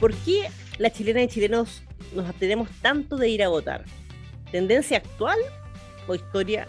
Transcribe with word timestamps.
¿Por 0.00 0.14
qué 0.14 0.48
las 0.78 0.94
chilenas 0.94 1.24
y 1.24 1.28
chilenos 1.28 1.82
nos 2.14 2.26
abstenemos 2.26 2.70
tanto 2.80 3.18
de 3.18 3.28
ir 3.28 3.42
a 3.42 3.48
votar? 3.48 3.84
¿Tendencia 4.50 4.96
actual 4.96 5.38
o 6.08 6.14
historia? 6.14 6.66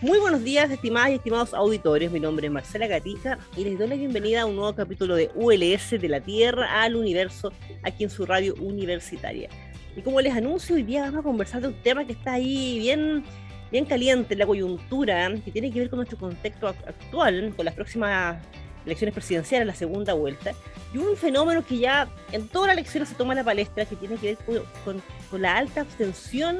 Muy 0.00 0.18
buenos 0.18 0.42
días, 0.42 0.68
estimadas 0.68 1.10
y 1.10 1.14
estimados 1.14 1.54
auditores. 1.54 2.10
Mi 2.10 2.18
nombre 2.18 2.48
es 2.48 2.52
Marcela 2.52 2.88
Gatica 2.88 3.38
y 3.56 3.62
les 3.62 3.78
doy 3.78 3.86
la 3.86 3.94
bienvenida 3.94 4.40
a 4.40 4.46
un 4.46 4.56
nuevo 4.56 4.74
capítulo 4.74 5.14
de 5.14 5.30
ULS 5.36 5.90
de 5.90 6.08
la 6.08 6.20
Tierra 6.20 6.82
al 6.82 6.96
Universo 6.96 7.52
aquí 7.84 8.02
en 8.02 8.10
su 8.10 8.26
radio 8.26 8.56
universitaria. 8.56 9.48
Y 9.96 10.00
como 10.02 10.20
les 10.20 10.34
anuncio, 10.34 10.74
hoy 10.74 10.82
día 10.82 11.02
vamos 11.02 11.20
a 11.20 11.22
conversar 11.22 11.62
de 11.62 11.68
un 11.68 11.82
tema 11.82 12.04
que 12.04 12.14
está 12.14 12.32
ahí 12.32 12.80
bien, 12.80 13.22
bien 13.70 13.84
caliente, 13.84 14.34
la 14.34 14.46
coyuntura, 14.46 15.32
que 15.44 15.52
tiene 15.52 15.70
que 15.70 15.78
ver 15.78 15.88
con 15.88 15.98
nuestro 15.98 16.18
contexto 16.18 16.66
actual, 16.66 17.54
con 17.54 17.64
las 17.64 17.74
próximas 17.74 18.38
elecciones 18.86 19.14
presidenciales, 19.14 19.66
la 19.66 19.74
segunda 19.74 20.14
vuelta, 20.14 20.52
y 20.92 20.98
un 20.98 21.16
fenómeno 21.16 21.64
que 21.64 21.78
ya 21.78 22.08
en 22.32 22.48
todas 22.48 22.68
las 22.68 22.76
elecciones 22.76 23.08
se 23.08 23.14
toma 23.14 23.34
la 23.34 23.44
palestra, 23.44 23.84
que 23.84 23.96
tiene 23.96 24.16
que 24.16 24.34
ver 24.34 24.64
con, 24.84 25.02
con, 25.30 25.42
la 25.42 25.56
alta 25.56 25.82
abstención 25.82 26.58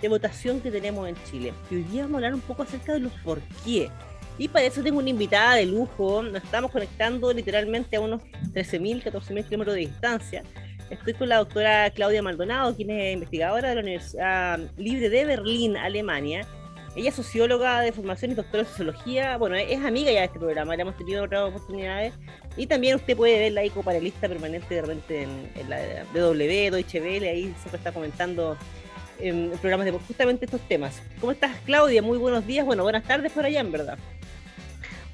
de 0.00 0.08
votación 0.08 0.60
que 0.60 0.70
tenemos 0.70 1.08
en 1.08 1.16
Chile. 1.30 1.52
Y 1.70 1.76
hoy 1.76 1.82
día 1.84 2.02
vamos 2.02 2.14
a 2.14 2.18
hablar 2.18 2.34
un 2.34 2.40
poco 2.40 2.62
acerca 2.62 2.92
de 2.92 3.00
los 3.00 3.12
por 3.24 3.40
qué. 3.64 3.90
Y 4.38 4.48
para 4.48 4.64
eso 4.64 4.82
tengo 4.82 4.98
una 4.98 5.10
invitada 5.10 5.54
de 5.54 5.66
lujo, 5.66 6.22
nos 6.22 6.42
estamos 6.42 6.70
conectando 6.70 7.32
literalmente 7.32 7.96
a 7.96 8.00
unos 8.00 8.22
13.000, 8.52 9.04
14.000 9.04 9.44
kilómetros 9.44 9.74
de 9.74 9.80
distancia. 9.80 10.42
Estoy 10.90 11.14
con 11.14 11.28
la 11.28 11.38
doctora 11.38 11.90
Claudia 11.90 12.22
Maldonado, 12.22 12.74
quien 12.76 12.90
es 12.90 13.14
investigadora 13.14 13.70
de 13.70 13.74
la 13.76 13.80
Universidad 13.80 14.60
Libre 14.76 15.08
de 15.08 15.24
Berlín, 15.24 15.76
Alemania, 15.76 16.46
ella 16.94 17.08
es 17.08 17.14
socióloga 17.14 17.80
de 17.80 17.92
formación 17.92 18.32
y 18.32 18.34
doctora 18.34 18.62
en 18.62 18.68
sociología. 18.68 19.36
Bueno, 19.38 19.56
es 19.56 19.82
amiga 19.84 20.12
ya 20.12 20.20
de 20.20 20.26
este 20.26 20.38
programa, 20.38 20.76
le 20.76 20.82
hemos 20.82 20.96
tenido 20.96 21.24
otras 21.24 21.48
oportunidades. 21.48 22.12
Y 22.56 22.66
también 22.66 22.96
usted 22.96 23.16
puede 23.16 23.38
verla 23.38 23.62
ahí 23.62 23.70
como 23.70 23.82
panelista 23.82 24.28
permanente 24.28 24.74
de 24.74 24.80
repente 24.82 25.22
en, 25.22 25.70
la 25.70 26.04
DW, 26.12 26.70
Deutsche 26.70 27.00
Welle, 27.00 27.28
ahí 27.28 27.54
siempre 27.58 27.78
está 27.78 27.92
comentando 27.92 28.56
en 29.18 29.50
programas 29.60 29.86
de 29.86 29.92
justamente 29.92 30.44
estos 30.44 30.60
temas. 30.62 31.02
¿Cómo 31.20 31.32
estás, 31.32 31.56
Claudia? 31.64 32.02
Muy 32.02 32.18
buenos 32.18 32.46
días. 32.46 32.66
Bueno, 32.66 32.82
buenas 32.82 33.04
tardes 33.04 33.32
por 33.32 33.44
allá, 33.44 33.60
en 33.60 33.72
verdad. 33.72 33.98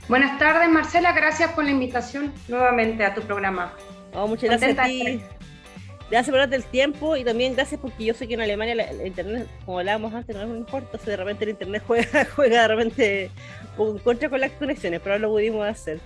Buenas 0.09 0.39
tardes, 0.39 0.69
Marcela. 0.69 1.13
Gracias 1.13 1.53
por 1.53 1.65
la 1.65 1.71
invitación 1.71 2.33
nuevamente 2.49 3.05
a 3.05 3.15
tu 3.15 3.21
programa. 3.21 3.75
Oh, 4.15 4.27
muchas 4.27 4.51
gracias 4.51 4.79
a 4.79 4.85
ti 4.85 5.23
gracias 6.11 6.31
por 6.31 6.39
darte 6.39 6.57
el 6.57 6.65
tiempo 6.65 7.17
y 7.17 7.25
también 7.25 7.55
gracias 7.55 7.81
porque 7.81 8.05
yo 8.05 8.15
sé 8.15 8.27
que 8.27 8.35
en 8.35 8.41
Alemania 8.41 8.73
el 8.73 9.07
internet, 9.07 9.49
como 9.65 9.79
hablábamos 9.79 10.13
antes, 10.15 10.35
no 10.35 10.43
es 10.43 10.49
muy 10.49 10.59
importante, 10.59 10.97
entonces 10.97 11.07
de 11.09 11.17
repente 11.17 11.45
el 11.45 11.51
internet 11.51 11.83
juega, 11.87 12.25
juega 12.35 12.63
de 12.63 12.69
repente 12.69 13.31
un 13.77 13.99
contra 13.99 14.29
con 14.29 14.41
las 14.41 14.53
conexiones, 14.53 15.01
pero 15.03 15.19
lo 15.19 15.31
pudimos 15.31 15.67
hacer. 15.67 16.01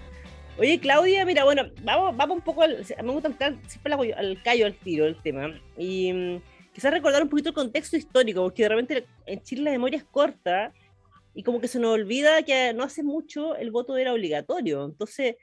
Oye, 0.58 0.78
Claudia, 0.80 1.24
mira, 1.24 1.44
bueno, 1.44 1.70
vamos, 1.82 2.16
vamos 2.16 2.36
un 2.36 2.42
poco 2.42 2.62
al, 2.62 2.84
me 3.02 3.12
gusta 3.12 3.28
entrar 3.28 3.56
siempre 3.66 3.94
al 3.94 4.42
callo, 4.42 4.66
al 4.66 4.74
tiro 4.74 5.06
del 5.06 5.20
tema. 5.22 5.58
Y 5.78 6.12
mm, 6.12 6.42
quizás 6.74 6.92
recordar 6.92 7.22
un 7.22 7.30
poquito 7.30 7.48
el 7.48 7.54
contexto 7.54 7.96
histórico, 7.96 8.42
porque 8.42 8.64
de 8.64 8.68
repente 8.68 9.06
en 9.26 9.42
Chile 9.42 9.62
la 9.62 9.70
memoria 9.70 9.98
es 9.98 10.04
corta 10.04 10.72
y 11.34 11.42
como 11.42 11.60
que 11.60 11.68
se 11.68 11.78
nos 11.78 11.94
olvida 11.94 12.42
que 12.42 12.74
no 12.74 12.84
hace 12.84 13.02
mucho 13.02 13.56
el 13.56 13.70
voto 13.70 13.96
era 13.96 14.12
obligatorio. 14.12 14.84
Entonces, 14.84 15.36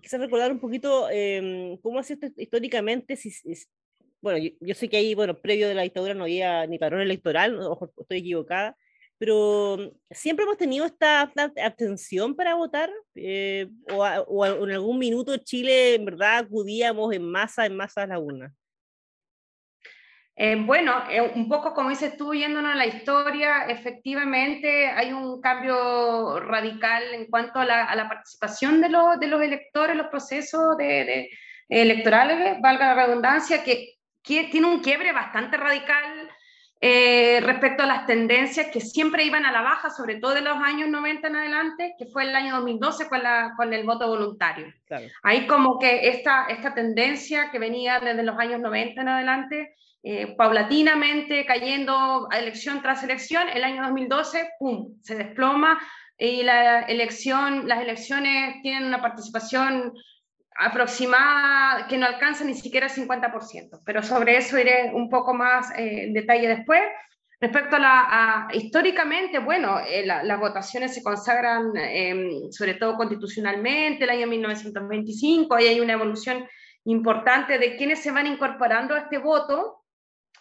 quizás 0.00 0.20
recordar 0.20 0.52
un 0.52 0.60
poquito 0.60 1.08
eh, 1.10 1.76
cómo 1.82 1.98
ha 1.98 2.04
sido 2.04 2.28
históricamente, 2.36 3.16
si, 3.16 3.32
bueno, 4.22 4.52
yo, 4.60 4.74
sé 4.74 4.88
que 4.88 4.96
ahí, 4.96 5.14
bueno, 5.14 5.38
previo 5.38 5.68
de 5.68 5.74
la 5.74 5.82
dictadura 5.82 6.14
no 6.14 6.24
había 6.24 6.66
ni 6.66 6.78
padrón 6.78 7.00
electoral, 7.00 7.58
ojo, 7.60 7.92
estoy 7.98 8.18
equivocada, 8.18 8.76
pero 9.18 9.76
mm, 9.78 10.12
siempre 10.12 10.44
hemos 10.44 10.56
tenido 10.56 10.86
esta, 10.86 11.32
abstención 11.64 12.34
para 12.34 12.54
votar, 12.54 12.90
eh, 13.16 13.68
o, 13.92 14.46
en 14.46 14.70
algún 14.70 14.98
minuto 14.98 15.36
Chile, 15.38 15.96
en 15.96 16.04
verdad, 16.04 16.38
acudíamos 16.38 17.12
en 17.12 17.30
masa, 17.30 17.66
en 17.66 17.76
masa 17.76 18.04
a 18.04 18.06
la 18.06 18.20
urna. 18.20 18.54
Eh, 20.34 20.56
bueno, 20.56 20.94
eh, 21.10 21.20
un 21.20 21.48
poco 21.48 21.74
como 21.74 21.90
dices 21.90 22.16
tú, 22.16 22.32
yéndonos 22.32 22.72
a 22.72 22.76
la 22.76 22.86
historia, 22.86 23.66
efectivamente 23.66 24.86
hay 24.86 25.12
un 25.12 25.40
cambio 25.40 26.40
radical 26.40 27.02
en 27.12 27.26
cuanto 27.26 27.58
a 27.58 27.66
la, 27.66 28.08
participación 28.08 28.80
de, 28.80 28.88
de, 29.20 29.26
los 29.26 29.42
electores 29.42 29.96
los 29.96 30.06
procesos 30.06 30.76
de, 30.78 31.28
electorales, 31.68 32.60
valga 32.60 32.94
la 32.94 33.06
redundancia, 33.06 33.62
que 33.62 33.98
tiene 34.22 34.66
un 34.66 34.80
quiebre 34.80 35.12
bastante 35.12 35.56
radical 35.56 36.30
eh, 36.84 37.40
respecto 37.42 37.84
a 37.84 37.86
las 37.86 38.06
tendencias 38.06 38.66
que 38.72 38.80
siempre 38.80 39.24
iban 39.24 39.46
a 39.46 39.52
la 39.52 39.62
baja, 39.62 39.88
sobre 39.88 40.16
todo 40.16 40.34
de 40.34 40.40
los 40.40 40.56
años 40.56 40.88
90 40.88 41.28
en 41.28 41.36
adelante, 41.36 41.94
que 41.96 42.06
fue 42.06 42.24
el 42.24 42.34
año 42.34 42.56
2012 42.56 43.08
con, 43.08 43.22
la, 43.22 43.54
con 43.56 43.72
el 43.72 43.84
voto 43.84 44.08
voluntario. 44.08 44.66
Ahí 45.22 45.46
como 45.46 45.78
que 45.78 46.08
esta, 46.08 46.46
esta 46.46 46.74
tendencia 46.74 47.52
que 47.52 47.60
venía 47.60 48.00
desde 48.00 48.24
los 48.24 48.36
años 48.36 48.60
90 48.60 49.00
en 49.00 49.08
adelante, 49.08 49.76
eh, 50.02 50.34
paulatinamente 50.36 51.46
cayendo 51.46 52.28
elección 52.32 52.82
tras 52.82 53.04
elección, 53.04 53.48
el 53.48 53.62
año 53.62 53.82
2012, 53.82 54.50
¡pum!, 54.58 54.96
se 55.00 55.14
desploma 55.14 55.80
y 56.18 56.42
la 56.42 56.80
elección, 56.82 57.68
las 57.68 57.80
elecciones 57.80 58.60
tienen 58.62 58.86
una 58.86 59.00
participación 59.00 59.92
aproximada 60.56 61.86
que 61.86 61.98
no 61.98 62.06
alcanza 62.06 62.44
ni 62.44 62.54
siquiera 62.54 62.86
el 62.86 62.92
50%, 62.92 63.80
pero 63.84 64.02
sobre 64.02 64.36
eso 64.36 64.58
iré 64.58 64.90
un 64.92 65.08
poco 65.08 65.34
más 65.34 65.70
eh, 65.72 66.04
en 66.04 66.12
detalle 66.12 66.48
después. 66.48 66.80
Respecto 67.40 67.74
a 67.74 67.78
la, 67.80 68.48
históricamente, 68.52 69.40
bueno, 69.40 69.80
eh, 69.80 70.06
las 70.06 70.38
votaciones 70.38 70.94
se 70.94 71.02
consagran 71.02 71.76
em, 71.76 72.52
sobre 72.52 72.74
todo 72.74 72.96
constitucionalmente, 72.96 74.04
el 74.04 74.10
año 74.10 74.28
1925, 74.28 75.52
ahí 75.54 75.66
hay 75.66 75.80
una 75.80 75.94
evolución 75.94 76.46
importante 76.84 77.58
de 77.58 77.76
quienes 77.76 78.00
se 78.00 78.12
van 78.12 78.28
incorporando 78.28 78.94
a 78.94 79.00
este 79.00 79.18
voto. 79.18 79.82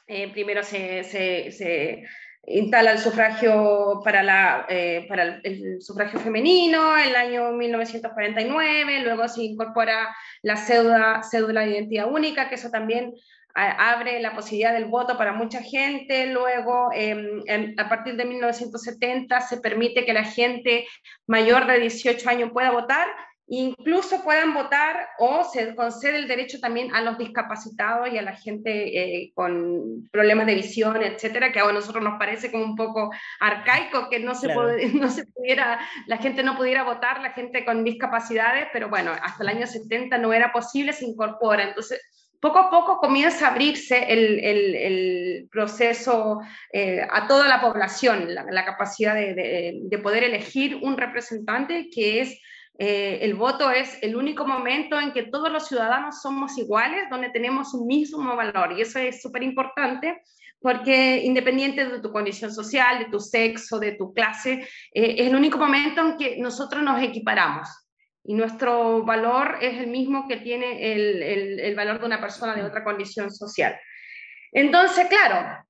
Eh, 0.05 0.31
primero 0.31 0.61
se, 0.61 1.03
se 1.03 2.03
instala 2.47 2.93
el 2.93 2.99
sufragio 2.99 4.01
para, 4.03 4.23
la, 4.23 4.65
eh, 4.67 5.05
para 5.07 5.39
el, 5.43 5.81
sufragio 5.81 6.19
femenino 6.19 6.97
en 6.97 7.09
el 7.09 7.15
año 7.15 7.51
1949, 7.51 8.99
luego 9.03 9.27
se 9.27 9.43
incorpora 9.43 10.15
la 10.41 10.57
cédula, 10.57 11.21
cédula 11.23 11.61
de 11.61 11.71
identidad 11.71 12.11
única, 12.11 12.49
que 12.49 12.55
eso 12.55 12.69
también 12.69 13.13
abre 13.53 14.21
la 14.21 14.33
posibilidad 14.33 14.71
del 14.73 14.85
voto 14.85 15.17
para 15.17 15.33
mucha 15.33 15.61
gente, 15.61 16.27
luego 16.27 16.89
em, 16.93 17.43
a 17.77 17.89
partir 17.89 18.15
de 18.15 18.23
1970 18.23 19.41
se 19.41 19.57
permite 19.57 20.05
que 20.05 20.13
la 20.13 20.23
gente 20.23 20.87
mayor 21.27 21.67
de 21.67 21.79
18 21.79 22.29
años 22.29 22.51
pueda 22.53 22.71
votar, 22.71 23.07
incluso 23.47 24.23
puedan 24.23 24.53
votar 24.53 25.09
o 25.19 25.43
se 25.43 25.75
concede 25.75 26.17
el 26.17 26.27
derecho 26.27 26.59
también 26.59 26.95
a 26.95 27.01
los 27.01 27.17
discapacitados 27.17 28.09
y 28.11 28.17
a 28.17 28.21
la 28.21 28.35
gente 28.35 28.71
eh, 28.97 29.31
con 29.33 30.09
problemas 30.11 30.45
de 30.45 30.55
visión, 30.55 31.01
etcétera, 31.03 31.51
que 31.51 31.59
a 31.59 31.71
nosotros 31.71 32.03
nos 32.03 32.17
parece 32.17 32.51
como 32.51 32.63
un 32.63 32.75
poco 32.75 33.11
arcaico 33.39 34.09
que 34.09 34.19
no 34.19 34.35
se, 34.35 34.47
no 34.93 35.09
se 35.09 35.25
pudiera, 35.25 35.79
la 36.07 36.17
gente 36.17 36.43
no 36.43 36.55
pudiera 36.55 36.83
votar, 36.83 37.21
la 37.21 37.33
gente 37.33 37.65
con 37.65 37.83
discapacidades, 37.83 38.67
pero 38.71 38.89
bueno, 38.89 39.11
hasta 39.21 39.43
el 39.43 39.49
año 39.49 39.67
70 39.67 40.17
no 40.17 40.31
era 40.33 40.51
posible, 40.51 40.93
se 40.93 41.05
incorpora. 41.05 41.63
Entonces, 41.63 42.01
poco 42.41 42.57
a 42.57 42.69
poco 42.71 42.97
comienza 42.97 43.47
a 43.47 43.51
abrirse 43.51 44.11
el, 44.11 44.39
el, 44.39 44.75
el 44.75 45.49
proceso 45.51 46.39
eh, 46.73 47.05
a 47.09 47.27
toda 47.27 47.47
la 47.47 47.61
población, 47.61 48.33
la, 48.33 48.65
capacidad 48.65 49.13
de, 49.13 49.79
de, 49.83 49.97
poder 49.99 50.23
elegir 50.23 50.79
un 50.81 50.97
representante 50.97 51.89
que 51.93 52.21
es 52.21 52.39
eh, 52.83 53.19
el 53.21 53.35
voto 53.35 53.69
es 53.69 53.99
el 54.01 54.15
único 54.15 54.43
momento 54.47 54.99
en 54.99 55.11
que 55.11 55.21
todos 55.21 55.51
los 55.51 55.67
ciudadanos 55.67 56.19
somos 56.19 56.57
iguales, 56.57 57.11
donde 57.11 57.29
tenemos 57.29 57.75
un 57.75 57.85
mismo 57.85 58.35
valor. 58.35 58.73
Y 58.75 58.81
eso 58.81 58.97
es 58.97 59.21
súper 59.21 59.43
importante 59.43 60.19
porque 60.59 61.21
independiente 61.23 61.87
de 61.87 61.99
tu 61.99 62.11
condición 62.11 62.51
social, 62.51 62.97
de 62.97 63.11
tu 63.11 63.19
sexo, 63.19 63.77
de 63.77 63.91
tu 63.91 64.11
clase, 64.15 64.67
eh, 64.95 65.15
es 65.19 65.27
el 65.27 65.35
único 65.35 65.59
momento 65.59 66.01
en 66.01 66.17
que 66.17 66.37
nosotros 66.37 66.81
nos 66.81 66.99
equiparamos. 67.03 67.69
Y 68.23 68.33
nuestro 68.33 69.03
valor 69.03 69.59
es 69.61 69.77
el 69.79 69.85
mismo 69.85 70.27
que 70.27 70.37
tiene 70.37 70.91
el, 70.91 71.59
el 71.59 71.75
valor 71.75 71.99
de 71.99 72.07
una 72.07 72.19
persona 72.19 72.55
de 72.55 72.63
otra 72.63 72.83
condición 72.83 73.29
social. 73.31 73.79
Entonces, 74.51 75.05
claro, 75.07 75.63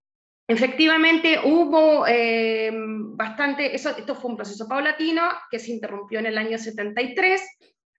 Efectivamente, 0.52 1.40
hubo 1.46 2.06
eh, 2.06 2.70
bastante, 3.16 3.76
eso, 3.76 3.90
esto 3.98 4.16
fue 4.16 4.32
un 4.32 4.38
proceso 4.38 4.68
paulatino 4.68 5.24
que 5.50 5.60
se 5.60 5.72
interrumpió 5.72 6.20
en 6.20 6.26
el 6.26 6.38
año 6.38 6.58
73 6.58 7.42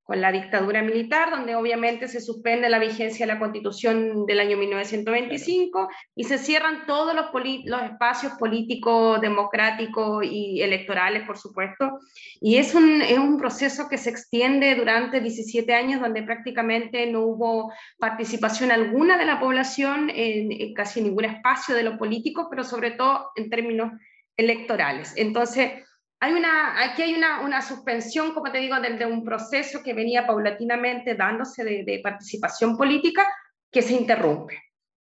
con 0.05 0.21
la 0.21 0.33
dictadura 0.33 0.83
militar, 0.83 1.31
donde 1.31 1.55
obviamente 1.55 2.09
se 2.09 2.21
suspende 2.21 2.69
la 2.69 2.81
vigencia 2.81 3.25
de 3.25 3.33
la 3.33 3.39
constitución 3.39 4.27
del 4.27 4.41
año 4.41 4.57
1925 4.57 5.89
y 6.17 6.25
se 6.25 6.39
cierran 6.39 6.87
todos 6.87 7.15
los, 7.15 7.27
los 7.65 7.83
espacios 7.83 8.33
políticos, 8.33 9.21
democráticos 9.21 10.25
y 10.25 10.61
electorales, 10.61 11.23
por 11.25 11.39
supuesto. 11.39 12.01
Y 12.41 12.57
es 12.57 12.75
un, 12.75 13.01
es 13.01 13.19
un 13.19 13.39
proceso 13.39 13.89
que 13.89 13.97
se 13.97 14.11
extiende 14.11 14.75
durante 14.75 15.21
17 15.21 15.73
años, 15.73 16.01
donde 16.01 16.25
prácticamente 16.25 17.07
no 17.07 17.21
hubo 17.21 17.73
participación 17.99 18.73
alguna 18.73 19.17
de 19.17 19.25
la 19.25 19.39
población 19.39 20.11
en, 20.11 20.51
en 20.51 20.75
casi 20.75 21.01
ningún 21.01 21.27
espacio 21.27 21.77
de 21.77 21.85
lo 21.85 21.97
político, 21.97 22.49
pero 22.51 22.65
sobre 22.65 22.91
todo 22.91 23.31
en 23.37 23.49
términos 23.49 23.93
electorales. 24.43 25.15
Entonces, 25.17 25.73
hay 26.21 26.33
una, 26.35 26.85
aquí 26.85 27.03
hay 27.03 27.15
una, 27.15 27.41
una, 27.41 27.63
suspensión, 27.63 28.33
como 28.33 28.53
te 28.53 28.59
digo, 28.59 28.77
de, 28.81 29.07
un 29.07 29.25
proceso 29.25 29.83
que 29.83 29.93
venía 29.93 30.27
paulatinamente 30.27 31.15
dándose 31.15 31.65
de, 31.65 32.01
participación 32.03 32.77
política, 32.77 33.27
que 33.71 33.83
se 33.83 33.95
interrumpe. 33.95 34.57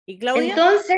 Y 0.06 0.19
Claudia, 0.19 0.50
entonces, 0.50 0.97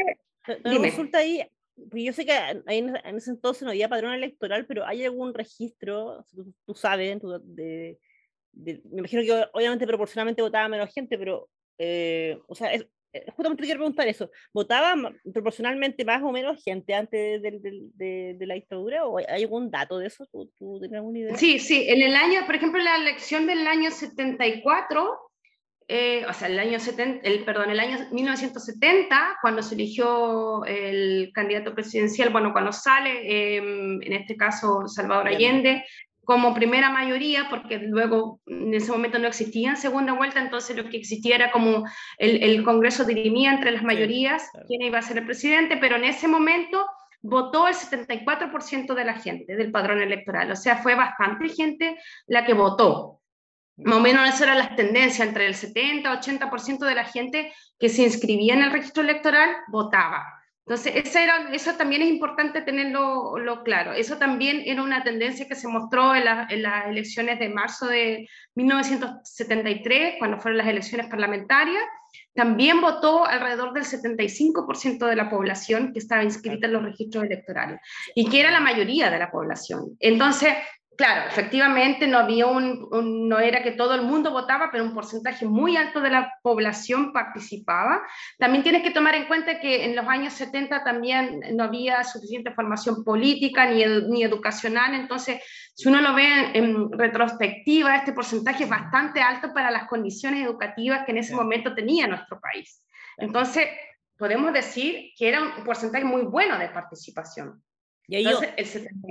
dime. 0.63 0.89
consulta 0.89 1.19
ahí, 1.19 1.45
pues 1.91 2.03
yo 2.03 2.13
sé 2.13 2.25
que 2.25 2.35
en, 2.67 2.95
ese 3.17 3.31
entonces 3.31 3.63
no 3.63 3.69
había 3.69 3.89
padrón 3.89 4.13
electoral, 4.13 4.65
pero 4.65 4.85
¿hay 4.85 5.03
algún 5.03 5.33
registro, 5.33 6.25
tú, 6.65 6.73
sabes, 6.73 7.19
de, 7.43 7.99
me 8.53 8.99
imagino 8.99 9.21
que 9.21 9.45
obviamente 9.53 9.85
proporcionalmente 9.85 10.41
votaba 10.41 10.67
menos 10.67 10.93
gente, 10.93 11.17
pero, 11.17 11.49
eh, 11.77 12.39
o 12.47 12.55
sea, 12.55 12.73
es, 12.73 12.87
justamente 13.35 13.61
te 13.61 13.67
quiero 13.67 13.79
preguntar 13.79 14.07
eso, 14.07 14.29
¿votaba 14.53 14.93
proporcionalmente 15.33 16.05
más 16.05 16.21
o 16.21 16.31
menos 16.31 16.63
gente 16.63 16.93
antes 16.93 17.41
de, 17.41 18.35
de, 18.37 18.45
la 18.45 18.53
dictadura 18.53 19.05
o 19.05 19.17
hay 19.17 19.43
algún 19.43 19.71
dato 19.71 19.97
de 19.97 20.07
eso? 20.07 20.25
¿Tú, 20.31 20.51
¿Tú, 20.57 20.79
tienes 20.79 20.97
alguna 20.97 21.19
idea? 21.19 21.35
Sí, 21.35 21.59
sí, 21.59 21.85
en 21.87 22.01
el 22.01 22.15
año, 22.15 22.45
por 22.45 22.55
ejemplo, 22.55 22.81
la 22.81 22.97
elección 22.97 23.47
del 23.47 23.65
año 23.65 23.91
74, 23.91 25.17
eh, 25.87 26.23
o 26.27 26.33
sea, 26.33 26.47
el 26.47 26.59
año 26.59 26.79
70, 26.79 27.27
el, 27.27 27.43
perdón, 27.43 27.71
el 27.71 27.79
año 27.79 27.97
1970, 28.11 29.37
cuando 29.41 29.63
se 29.63 29.73
eligió 29.73 30.63
el 30.65 31.31
candidato 31.33 31.73
presidencial, 31.73 32.29
bueno, 32.29 32.53
cuando 32.53 32.71
sale, 32.71 33.57
em, 33.57 34.01
en 34.03 34.13
este 34.13 34.37
caso 34.37 34.87
Salvador 34.87 35.29
Allende, 35.29 35.83
como 36.29 36.53
primera 36.53 36.91
mayoría, 36.91 37.47
porque 37.49 37.79
luego 37.79 38.39
en 38.45 38.71
ese 38.75 38.91
momento 38.91 39.17
no 39.17 39.27
existía 39.27 39.71
en 39.71 39.77
segunda 39.77 40.13
vuelta, 40.13 40.39
entonces 40.39 40.77
lo 40.77 40.87
que 40.87 40.97
existía 40.97 41.35
era 41.35 41.49
como 41.49 41.85
el, 42.19 42.43
el 42.43 42.63
Congreso 42.63 43.03
dirimía 43.03 43.51
entre 43.51 43.71
las 43.71 43.81
mayorías 43.81 44.47
quién 44.67 44.83
iba 44.83 44.99
a 44.99 45.01
ser 45.01 45.17
el 45.17 45.25
presidente, 45.25 45.77
pero 45.77 45.95
en 45.95 46.03
ese 46.03 46.27
momento 46.27 46.85
votó 47.23 47.67
el 47.67 47.73
74% 47.73 48.93
de 48.93 49.05
la 49.05 49.15
gente 49.15 49.55
del 49.55 49.71
padrón 49.71 50.03
electoral, 50.03 50.51
o 50.51 50.55
sea, 50.55 50.77
fue 50.77 50.93
bastante 50.93 51.49
gente 51.49 51.97
la 52.27 52.45
que 52.45 52.53
votó. 52.53 53.21
Más 53.77 53.95
o 53.95 53.99
menos 53.99 54.27
esas 54.27 54.41
eran 54.41 54.59
las 54.59 54.75
tendencias, 54.75 55.27
entre 55.27 55.47
el 55.47 55.55
70 55.55 56.21
80% 56.21 56.85
de 56.85 56.93
la 56.93 57.05
gente 57.05 57.51
que 57.79 57.89
se 57.89 58.03
inscribía 58.03 58.53
en 58.53 58.61
el 58.61 58.71
registro 58.71 59.01
electoral 59.01 59.49
votaba. 59.69 60.38
Entonces, 60.69 60.93
eso 61.51 61.73
también 61.73 62.03
es 62.03 62.09
importante 62.09 62.61
tenerlo 62.61 63.39
lo 63.39 63.63
claro. 63.63 63.93
Eso 63.93 64.17
también 64.17 64.61
era 64.63 64.83
una 64.83 65.03
tendencia 65.03 65.47
que 65.47 65.55
se 65.55 65.67
mostró 65.67 66.13
en, 66.13 66.27
en, 66.47 66.61
las 66.61 66.85
elecciones 66.85 67.39
de 67.39 67.49
marzo 67.49 67.87
de 67.87 68.29
1973, 68.53 70.17
cuando 70.19 70.37
fueron 70.39 70.59
las 70.59 70.67
elecciones 70.67 71.07
parlamentarias. 71.07 71.81
También 72.35 72.81
votó 72.81 73.25
alrededor 73.25 73.73
del 73.73 73.83
75% 73.83 75.07
de 75.07 75.15
la 75.15 75.27
población 75.31 75.91
que 75.91 75.97
estaba 75.97 76.23
inscrita 76.23 76.67
en 76.67 76.73
los 76.73 76.83
registros 76.83 77.23
electorales 77.23 77.79
y 78.13 78.29
que 78.29 78.39
era 78.39 78.51
la 78.51 78.59
mayoría 78.59 79.09
de 79.09 79.17
la 79.17 79.31
población. 79.31 79.97
Entonces, 79.99 80.53
claro, 80.99 81.29
efectivamente 81.29 82.07
no 82.07 82.17
había 82.17 82.45
un, 82.45 82.89
no 83.29 83.39
era 83.39 83.63
que 83.63 83.71
todo 83.71 83.95
el 83.95 84.01
mundo 84.01 84.31
votaba, 84.31 84.67
pero 84.69 84.83
un 84.83 84.93
porcentaje 84.93 85.45
muy 85.45 85.77
alto 85.77 86.01
de 86.01 86.09
la 86.09 86.33
población 86.43 87.13
participaba. 87.13 88.01
También 88.37 88.63
tienes 88.63 88.83
que 88.83 88.91
tomar 88.91 89.15
en 89.15 89.25
cuenta 89.25 89.61
que 89.61 89.85
en 89.85 89.95
los 89.95 90.05
años 90.05 90.33
70 90.33 90.83
también 90.83 91.39
no 91.53 91.63
había 91.63 92.03
suficiente 92.03 92.51
formación 92.51 93.05
política 93.05 93.65
ni, 93.65 93.85
ni 94.09 94.23
educacional, 94.23 94.93
entonces 94.93 95.41
si 95.73 95.87
uno 95.87 96.01
lo 96.01 96.13
ve 96.13 96.51
en, 96.53 96.91
retrospectiva, 96.91 97.95
este 97.95 98.11
porcentaje 98.11 98.65
es 98.65 98.69
bastante 98.69 99.21
alto 99.21 99.53
para 99.53 99.71
las 99.71 99.87
condiciones 99.87 100.45
educativas 100.45 101.05
que 101.05 101.13
en 101.13 101.19
ese 101.19 101.33
momento 101.33 101.73
tenía 101.73 102.07
nuestro 102.07 102.41
país. 102.41 102.83
Entonces, 103.15 103.69
podemos 104.17 104.51
decir 104.51 105.11
que 105.17 105.29
era 105.29 105.41
un 105.41 105.63
porcentaje 105.63 106.03
muy 106.03 106.23
bueno 106.23 106.59
de 106.59 106.67
participación. 106.67 107.63
Y 108.05 108.17
ahí 108.17 108.25
Entonces, 108.25 108.53
el 108.57 108.65
70... 108.65 109.07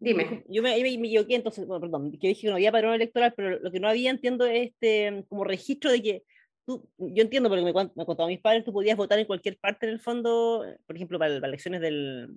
Dime. 0.00 0.44
Yo 0.48 0.62
me, 0.62 0.82
me, 0.82 0.98
me 0.98 1.24
entonces, 1.28 1.66
perdón, 1.66 2.10
que 2.12 2.28
dije 2.28 2.40
que 2.40 2.48
no 2.48 2.54
había 2.54 2.72
padrón 2.72 2.94
electoral, 2.94 3.34
pero 3.36 3.60
lo 3.60 3.70
que 3.70 3.80
no 3.80 3.88
había, 3.88 4.10
entiendo, 4.10 4.46
es 4.46 4.68
este, 4.68 5.24
como 5.28 5.44
registro 5.44 5.92
de 5.92 6.02
que 6.02 6.22
tú, 6.64 6.88
yo 6.96 7.22
entiendo, 7.22 7.50
porque 7.50 7.62
me, 7.62 7.72
me 7.72 8.06
contaban 8.06 8.30
mis 8.30 8.40
padres, 8.40 8.64
tú 8.64 8.72
podías 8.72 8.96
votar 8.96 9.18
en 9.18 9.26
cualquier 9.26 9.58
parte 9.58 9.86
en 9.86 9.92
el 9.92 10.00
fondo, 10.00 10.64
por 10.86 10.96
ejemplo, 10.96 11.18
para, 11.18 11.34
las 11.34 11.44
elecciones 11.44 11.82
del, 11.82 12.34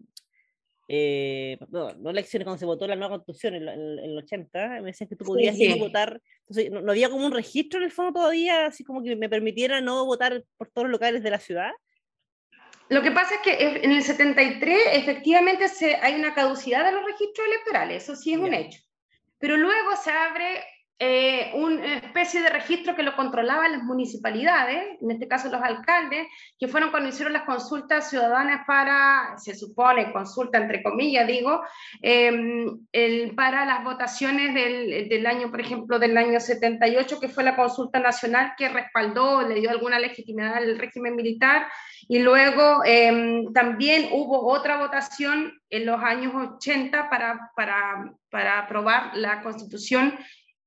eh, 0.89 1.57
no, 1.69 1.93
no, 1.93 2.09
elecciones 2.09 2.43
cuando 2.43 2.59
se 2.59 2.65
votó 2.65 2.85
la 2.85 2.97
nueva 2.97 3.15
constitución 3.15 3.55
en, 3.55 3.69
el 3.69 4.17
80, 4.17 4.81
me 4.81 4.87
decían 4.87 5.07
que 5.07 5.15
tú 5.15 5.23
podías 5.23 5.57
ir 5.57 5.71
a 5.71 5.75
votar, 5.77 6.21
entonces 6.41 6.69
no, 6.69 6.81
no, 6.81 6.91
había 6.91 7.09
como 7.09 7.25
un 7.25 7.31
registro 7.31 7.79
en 7.79 7.85
el 7.85 7.91
fondo 7.91 8.19
todavía, 8.19 8.65
así 8.65 8.83
como 8.83 9.01
que 9.01 9.15
me 9.15 9.29
permitiera 9.29 9.79
no 9.79 10.05
votar 10.05 10.43
por 10.57 10.69
todos 10.69 10.87
los 10.87 10.91
locales 10.91 11.23
de 11.23 11.31
la 11.31 11.39
ciudad. 11.39 11.71
Lo 12.89 13.01
que 13.01 13.11
pasa 13.11 13.35
es 13.35 13.41
que 13.41 13.81
en 13.83 13.91
el 13.91 14.03
73 14.03 14.77
efectivamente 14.93 15.67
se, 15.67 15.95
hay 15.95 16.15
una 16.15 16.33
caducidad 16.33 16.85
de 16.85 16.91
los 16.91 17.05
registros 17.05 17.47
electorales, 17.47 18.03
eso 18.03 18.15
sí 18.15 18.33
es 18.33 18.39
un 18.39 18.53
hecho. 18.53 18.79
Pero 19.39 19.57
luego 19.57 19.95
se 19.95 20.11
abre 20.11 20.63
eh, 20.99 21.51
una 21.55 22.01
especie 22.23 22.41
de 22.41 22.49
registro 22.49 22.95
que 22.95 23.03
lo 23.03 23.15
controlaban 23.15 23.73
las 23.73 23.83
municipalidades, 23.83 24.97
en 25.01 25.11
este 25.11 25.27
caso 25.27 25.49
los 25.49 25.61
alcaldes, 25.61 26.27
que 26.57 26.67
fueron 26.67 26.89
cuando 26.89 27.09
hicieron 27.09 27.33
las 27.33 27.43
consultas 27.43 28.09
ciudadanas 28.09 28.61
para, 28.65 29.35
se 29.37 29.53
supone, 29.53 30.11
consulta 30.11 30.57
entre 30.57 30.81
comillas, 30.81 31.27
digo, 31.27 31.61
em, 32.01 32.79
el, 32.91 33.35
para 33.35 33.65
las 33.65 33.83
votaciones 33.83 34.53
del, 34.53 35.09
del, 35.09 35.25
año, 35.25 35.51
por 35.51 35.61
ejemplo, 35.61 35.99
del 35.99 36.17
año 36.17 36.39
78, 36.39 37.19
que 37.19 37.29
fue 37.29 37.43
la 37.43 37.55
consulta 37.55 37.99
nacional 37.99 38.53
que 38.57 38.69
respaldó, 38.69 39.41
le 39.47 39.55
dio 39.55 39.69
alguna 39.69 39.99
legitimidad 39.99 40.55
al 40.55 40.79
régimen 40.79 41.15
militar, 41.15 41.67
y 42.07 42.19
luego 42.19 42.83
em, 42.85 43.51
también 43.53 44.09
hubo 44.11 44.47
otra 44.47 44.77
votación 44.77 45.53
en 45.69 45.85
los 45.85 46.01
años 46.01 46.33
80 46.35 47.09
para, 47.09 47.51
para, 47.55 48.13
para 48.29 48.59
aprobar 48.59 49.15
la 49.15 49.41
constitución 49.41 50.17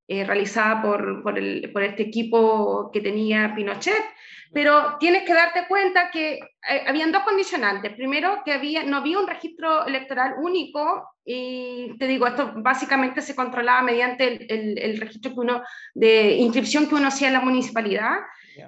eh, 0.09 0.25
realizada 0.25 0.83
por, 0.83 1.23
por, 1.23 1.39
el, 1.39 1.71
por, 1.73 1.83
este 1.83 2.05
equipo 2.05 2.91
que 2.93 3.01
tenía 3.01 3.55
Pinochet, 3.55 4.05
pero 4.53 4.97
tienes 4.99 5.25
que 5.25 5.35
darte 5.35 5.67
cuenta 5.67 6.11
que 6.13 6.35
eh, 6.35 6.85
habían 6.87 7.11
dos 7.11 7.25
condicionantes. 7.25 7.93
Primero, 7.95 8.43
que 8.45 8.53
había, 8.53 8.85
no 8.85 8.99
había 8.99 9.19
un 9.19 9.27
registro 9.27 9.85
electoral 9.85 10.35
único 10.39 11.09
y 11.25 11.97
te 11.99 12.07
digo, 12.07 12.27
esto 12.29 12.53
básicamente 12.57 13.21
se 13.21 13.35
controlaba 13.35 13.83
mediante 13.83 14.47
el, 14.49 14.79
el, 14.79 15.01
registro 15.01 15.35
que 15.35 15.41
uno, 15.41 15.63
de 15.93 16.37
inscripción 16.37 16.87
que 16.89 16.95
uno 16.95 17.09
hacía 17.09 17.27
en 17.27 17.35
la 17.35 17.41
municipalidad. 17.41 18.19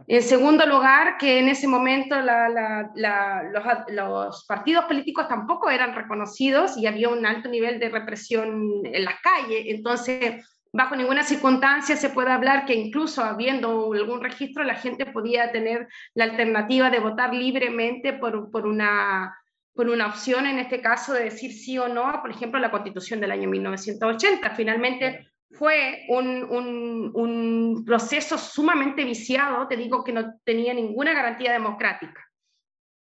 En 0.06 0.22
segundo 0.22 0.66
lugar, 0.66 1.16
que 1.18 1.38
en 1.38 1.48
ese 1.48 1.66
momento 1.66 2.20
la, 2.20 2.48
la, 2.94 3.42
los, 3.44 3.64
los, 3.94 4.44
partidos 4.44 4.84
políticos 4.84 5.28
tampoco 5.28 5.70
eran 5.70 5.94
reconocidos 5.94 6.76
y 6.76 6.86
había 6.86 7.08
un 7.08 7.24
alto 7.24 7.48
nivel 7.48 7.78
de 7.78 7.88
represión 7.88 8.82
en 8.84 9.04
las 9.04 9.14
calles. 9.20 9.62
Entonces, 9.66 10.44
bajo 10.72 10.96
ninguna 10.96 11.22
circunstancia 11.22 11.96
se 11.96 12.10
puede 12.10 12.30
hablar 12.30 12.66
que 12.66 12.74
incluso 12.74 13.22
habiendo 13.22 13.92
algún 13.92 14.22
registro 14.22 14.64
la 14.64 14.74
gente 14.74 15.06
podía 15.06 15.50
tener 15.52 15.88
la 16.14 16.24
alternativa 16.24 16.90
de 16.90 17.00
votar 17.00 17.34
libremente 17.34 18.12
por, 18.12 18.50
por, 18.50 18.66
una, 18.66 19.36
por 19.74 19.88
una 19.88 20.06
opción, 20.06 20.46
en 20.46 20.58
este 20.58 20.80
caso 20.80 21.14
de 21.14 21.24
decir 21.24 21.52
sí 21.52 21.78
o 21.78 21.88
no, 21.88 22.20
por 22.20 22.30
ejemplo, 22.30 22.60
la 22.60 22.70
constitución 22.70 23.20
del 23.20 23.32
año 23.32 23.48
1980. 23.48 24.50
Finalmente 24.50 25.28
fue 25.50 26.04
un, 26.08 26.44
un, 26.44 27.10
un 27.14 27.84
proceso 27.84 28.36
sumamente 28.36 29.04
viciado, 29.04 29.66
te 29.66 29.76
digo 29.76 30.04
que 30.04 30.12
no 30.12 30.34
tenía 30.44 30.74
ninguna 30.74 31.14
garantía 31.14 31.52
democrática. 31.52 32.27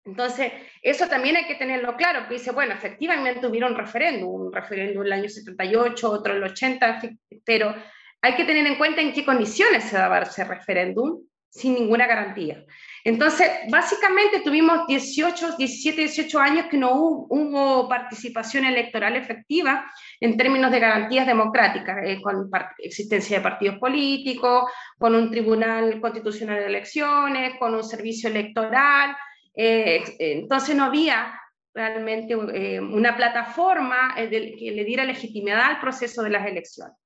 Entonces, 0.08 0.52
eso 0.82 1.06
también 1.06 1.36
hay 1.36 1.46
que 1.46 1.56
tenerlo 1.56 1.94
claro, 1.96 2.26
que 2.26 2.34
dice, 2.34 2.50
bueno, 2.50 2.72
efectivamente 2.72 3.46
hubiera 3.46 3.66
un 3.66 3.76
referéndum, 3.76 4.46
un 4.46 4.52
referéndum 4.52 5.02
en 5.02 5.06
el 5.06 5.12
año 5.12 5.28
78, 5.28 6.10
otro 6.10 6.32
en 6.32 6.42
el 6.42 6.50
80, 6.50 7.00
pero 7.44 7.74
hay 8.22 8.34
que 8.34 8.44
tener 8.44 8.66
en 8.66 8.76
cuenta 8.76 9.02
en 9.02 9.12
qué 9.12 9.24
condiciones 9.24 9.84
se 9.84 9.96
daba 9.96 10.20
ese 10.20 10.44
referéndum 10.44 11.20
sin 11.50 11.74
ninguna 11.74 12.06
garantía. 12.06 12.64
Entonces, 13.04 13.50
básicamente 13.70 14.40
tuvimos 14.40 14.86
18, 14.86 15.56
17, 15.56 16.02
18 16.02 16.38
años 16.38 16.66
que 16.70 16.76
no 16.76 16.92
hubo, 16.94 17.88
participación 17.88 18.64
electoral 18.64 19.16
efectiva 19.16 19.90
en 20.20 20.36
términos 20.36 20.70
de 20.70 20.80
garantías 20.80 21.26
democráticas, 21.26 21.98
eh, 22.04 22.20
con 22.22 22.50
existencia 22.78 23.38
de 23.38 23.42
partidos 23.42 23.78
políticos, 23.78 24.70
con 24.98 25.14
un 25.14 25.30
tribunal 25.30 26.00
constitucional 26.00 26.60
de 26.60 26.66
elecciones, 26.66 27.58
con 27.58 27.74
un 27.74 27.84
servicio 27.84 28.28
electoral, 28.28 29.16
eh, 29.54 30.02
entonces 30.18 30.74
no 30.74 30.84
había 30.84 31.38
realmente 31.74 32.34
eh, 32.54 32.80
una 32.80 33.14
plataforma 33.16 34.14
eh, 34.16 34.56
que 34.58 34.70
le 34.72 34.84
diera 34.84 35.04
legitimidad 35.04 35.60
al 35.62 35.80
proceso 35.80 36.22
de 36.22 36.30
las 36.30 36.46
elecciones. 36.46 36.96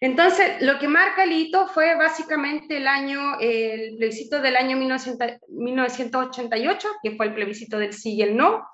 Entonces, 0.00 0.60
lo 0.62 0.78
que 0.78 0.88
marca 0.88 1.24
el 1.24 1.32
hito 1.32 1.66
fue 1.68 1.94
básicamente 1.94 2.78
el 2.78 2.88
año, 2.88 3.38
el 3.40 3.96
plebiscito 3.96 4.40
del 4.40 4.56
año 4.56 4.76
1988, 4.76 6.88
que 7.02 7.12
fue 7.12 7.26
el 7.26 7.34
plebiscito 7.34 7.78
del 7.78 7.92
sí 7.92 8.14
y 8.14 8.22
el 8.22 8.36
no, 8.36 8.66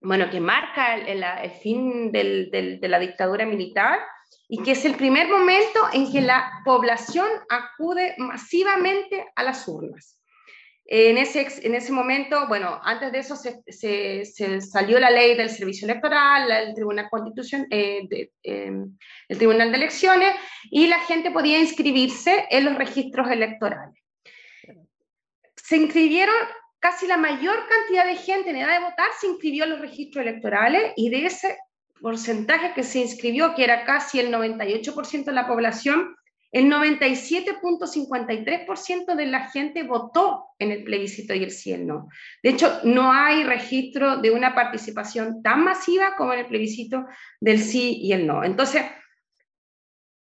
bueno, 0.00 0.30
que 0.30 0.38
marca 0.38 0.94
el, 0.94 1.24
fin 1.62 2.12
de 2.12 2.78
la 2.82 3.00
dictadura 3.00 3.44
militar 3.44 3.98
y 4.48 4.62
que 4.62 4.72
es 4.72 4.84
el 4.84 4.94
primer 4.94 5.28
momento 5.28 5.80
en 5.92 6.12
que 6.12 6.20
la 6.20 6.60
población 6.64 7.26
acude 7.48 8.14
masivamente 8.18 9.26
a 9.34 9.42
las 9.42 9.66
urnas. 9.66 10.20
En 10.88 11.18
ese, 11.18 11.48
en 11.66 11.74
ese 11.74 11.90
momento, 11.90 12.46
bueno, 12.46 12.80
antes 12.84 13.10
de 13.10 13.18
eso 13.18 13.34
se, 13.34 13.60
se, 13.66 14.60
salió 14.60 15.00
la 15.00 15.10
ley 15.10 15.36
del 15.36 15.50
servicio 15.50 15.86
electoral, 15.86 16.48
el 16.48 16.74
Tribunal 16.74 17.08
Constitución, 17.10 17.66
eh, 17.70 18.30
em, 18.44 18.96
el 19.28 19.36
Tribunal 19.36 19.72
de 19.72 19.78
Elecciones, 19.78 20.32
y 20.70 20.86
la 20.86 21.00
gente 21.00 21.32
podía 21.32 21.58
inscribirse 21.58 22.46
en 22.50 22.66
los 22.66 22.76
registros 22.76 23.28
electorales. 23.28 24.00
se 25.56 25.76
inscribieron 25.76 26.36
casi 26.78 27.08
la 27.08 27.16
mayor 27.16 27.66
cantidad 27.68 28.06
de 28.06 28.14
gente 28.14 28.50
en 28.50 28.56
edad 28.56 28.78
de 28.78 28.84
votar 28.84 29.08
se 29.18 29.26
inscribió 29.26 29.64
en 29.64 29.70
los 29.70 29.80
registros 29.80 30.24
electorales 30.24 30.92
y 30.94 31.10
de 31.10 31.26
ese 31.26 31.58
porcentaje 32.00 32.74
que 32.74 32.84
se 32.84 33.00
inscribió, 33.00 33.56
que 33.56 33.64
era 33.64 33.84
casi 33.84 34.20
el 34.20 34.32
98% 34.32 35.24
de 35.24 35.32
la 35.32 35.48
población, 35.48 36.14
el 36.56 36.72
97.53% 36.72 39.14
de 39.14 39.26
la 39.26 39.50
gente 39.50 39.82
votó 39.82 40.46
en 40.58 40.72
el 40.72 40.84
plebiscito 40.84 41.34
y 41.34 41.44
el 41.44 41.50
sí 41.50 41.68
y 41.68 41.74
el 41.74 41.86
no. 41.86 42.08
De 42.42 42.48
hecho, 42.48 42.80
no 42.84 43.12
hay 43.12 43.44
registro 43.44 44.16
de 44.16 44.30
una 44.30 44.54
participación 44.54 45.42
tan 45.42 45.64
masiva 45.64 46.16
como 46.16 46.32
en 46.32 46.38
el 46.38 46.46
plebiscito 46.46 47.04
del 47.42 47.58
sí 47.58 47.98
y 48.00 48.14
el 48.14 48.26
no. 48.26 48.42
Entonces, 48.42 48.86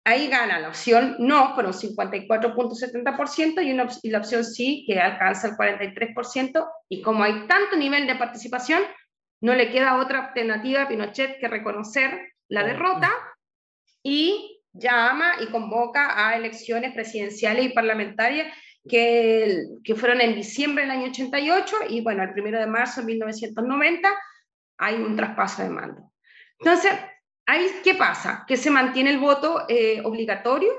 ahí 0.04 0.28
gana 0.28 0.60
la 0.60 0.68
opción 0.68 1.16
no 1.18 1.52
con 1.56 1.66
un 1.66 1.72
54.70% 1.72 3.64
y, 3.64 3.70
y 4.06 4.10
la 4.10 4.18
opción 4.18 4.44
sí 4.44 4.84
que 4.86 5.00
alcanza 5.00 5.48
el 5.48 5.54
43%. 5.54 6.64
Y 6.88 7.02
como 7.02 7.24
hay 7.24 7.48
tanto 7.48 7.74
nivel 7.74 8.06
de 8.06 8.14
participación, 8.14 8.84
no 9.40 9.56
le 9.56 9.72
queda 9.72 10.00
otra 10.00 10.28
alternativa 10.28 10.82
a 10.82 10.88
Pinochet 10.88 11.40
que 11.40 11.48
reconocer 11.48 12.34
la 12.46 12.62
derrota 12.62 13.10
y 14.04 14.58
llama 14.72 15.32
y 15.40 15.46
convoca 15.46 16.28
a 16.28 16.36
elecciones 16.36 16.92
presidenciales 16.92 17.66
y 17.66 17.68
parlamentarias 17.70 18.54
que, 18.88 19.64
que 19.84 19.94
fueron 19.94 20.20
en 20.20 20.34
diciembre 20.34 20.84
del 20.84 20.92
año 20.92 21.08
88 21.08 21.76
y 21.88 22.00
bueno, 22.00 22.22
el 22.22 22.32
primero 22.32 22.58
de 22.58 22.66
marzo 22.66 23.00
de 23.00 23.08
1990 23.08 24.08
hay 24.78 24.94
un 24.96 25.16
traspaso 25.16 25.62
de 25.62 25.70
mando. 25.70 26.12
Entonces, 26.58 26.92
ahí, 27.46 27.66
¿qué 27.84 27.94
pasa? 27.94 28.44
Que 28.46 28.56
se 28.56 28.70
mantiene 28.70 29.10
el 29.10 29.18
voto 29.18 29.66
eh, 29.68 30.00
obligatorio 30.04 30.72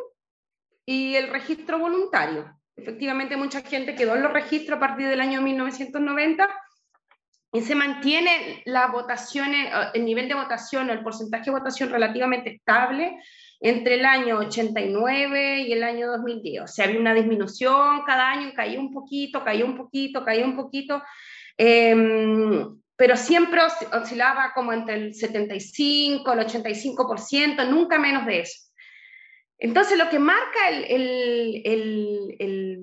y 0.85 1.15
el 1.15 1.29
registro 1.29 1.79
voluntario. 1.79 2.57
Efectivamente, 2.75 3.37
mucha 3.37 3.61
gente 3.61 3.95
quedó 3.95 4.15
en 4.15 4.23
los 4.23 4.33
registros 4.33 4.77
a 4.77 4.79
partir 4.79 5.07
del 5.07 5.21
año 5.21 5.41
1990 5.41 6.47
y 7.53 7.61
se 7.61 7.75
mantiene 7.75 8.63
la 8.65 8.87
votaciones, 8.87 9.67
eh, 9.67 9.91
el 9.93 10.05
nivel 10.05 10.27
de 10.27 10.35
votación 10.35 10.89
o 10.89 10.93
el 10.93 11.03
porcentaje 11.03 11.45
de 11.45 11.57
votación 11.57 11.89
relativamente 11.89 12.55
estable 12.55 13.19
entre 13.61 13.95
el 13.95 14.05
año 14.05 14.39
89 14.39 15.59
y 15.61 15.71
el 15.71 15.83
año 15.83 16.07
2010. 16.11 16.63
O 16.63 16.67
sea, 16.67 16.85
había 16.85 16.99
una 16.99 17.13
disminución 17.13 18.01
cada 18.05 18.31
año, 18.31 18.51
caía 18.55 18.79
un 18.79 18.91
poquito, 18.91 19.43
caía 19.43 19.63
un 19.63 19.77
poquito, 19.77 20.25
caía 20.25 20.43
un 20.43 20.55
poquito, 20.55 21.01
em, 21.57 22.81
pero 22.95 23.15
siempre 23.15 23.61
oscilaba 23.93 24.51
como 24.53 24.73
entre 24.73 24.95
el 24.95 25.13
75, 25.13 26.33
el 26.33 26.39
85%, 26.39 27.63
nunca 27.69 27.99
menos 27.99 28.25
de 28.25 28.39
eso. 28.41 28.71
Entonces, 29.59 29.97
lo 29.97 30.09
que 30.09 30.17
marca 30.17 30.69
el, 30.69 30.83
el, 30.85 31.61
el, 31.63 32.35
el 32.39 32.79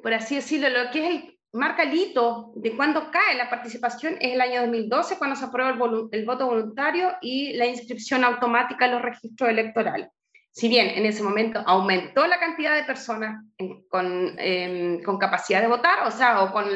por 0.00 0.14
así 0.14 0.36
decirlo, 0.36 0.68
lo 0.68 0.90
que 0.92 1.04
es 1.04 1.10
el 1.10 1.38
marca 1.52 1.82
el 1.82 1.92
hito 1.92 2.52
de 2.54 2.76
cuando 2.76 3.10
cae 3.10 3.36
la 3.36 3.50
participación 3.50 4.14
es 4.20 4.34
el 4.34 4.40
año 4.40 4.60
2012, 4.60 5.18
cuando 5.18 5.34
se 5.34 5.44
aprueba 5.44 5.70
el, 5.70 6.08
el, 6.12 6.24
voto 6.24 6.46
voluntario 6.46 7.16
y 7.20 7.54
la 7.54 7.66
inscripción 7.66 8.22
automática 8.22 8.84
en 8.84 8.92
los 8.92 9.02
registros 9.02 9.50
electorales 9.50 10.08
si 10.52 10.68
bien 10.68 10.88
en 10.90 11.06
ese 11.06 11.22
momento 11.22 11.62
aumentó 11.64 12.26
la 12.26 12.40
cantidad 12.40 12.74
de 12.74 12.84
personas 12.84 13.44
con, 13.88 14.34
em, 14.38 15.02
con, 15.02 15.18
capacidad 15.18 15.60
de 15.60 15.68
votar, 15.68 16.06
o 16.06 16.10
sea, 16.10 16.42
o 16.42 16.52
con, 16.52 16.66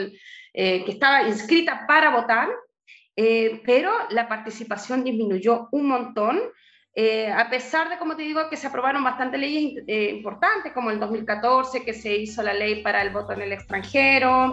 eh, 0.52 0.84
que 0.84 0.92
estaba 0.92 1.28
inscrita 1.28 1.84
para 1.86 2.10
votar, 2.10 2.48
eh, 3.16 3.60
pero 3.64 3.92
la 4.10 4.28
participación 4.28 5.02
disminuyó 5.02 5.68
un 5.72 5.88
montón, 5.88 6.40
eh, 6.96 7.28
a 7.28 7.50
pesar 7.50 7.90
de, 7.90 7.98
como 7.98 8.14
te 8.14 8.22
digo, 8.22 8.48
que 8.48 8.56
se 8.56 8.68
aprobaron 8.68 9.02
bastantes 9.02 9.40
leyes 9.40 9.82
importantes, 9.88 10.72
como 10.72 10.92
el 10.92 11.00
2014, 11.00 11.84
que 11.84 11.92
se 11.92 12.14
hizo 12.14 12.44
la 12.44 12.54
ley 12.54 12.82
para 12.82 13.02
el 13.02 13.10
voto 13.10 13.32
en 13.32 13.42
el 13.42 13.52
extranjero, 13.52 14.52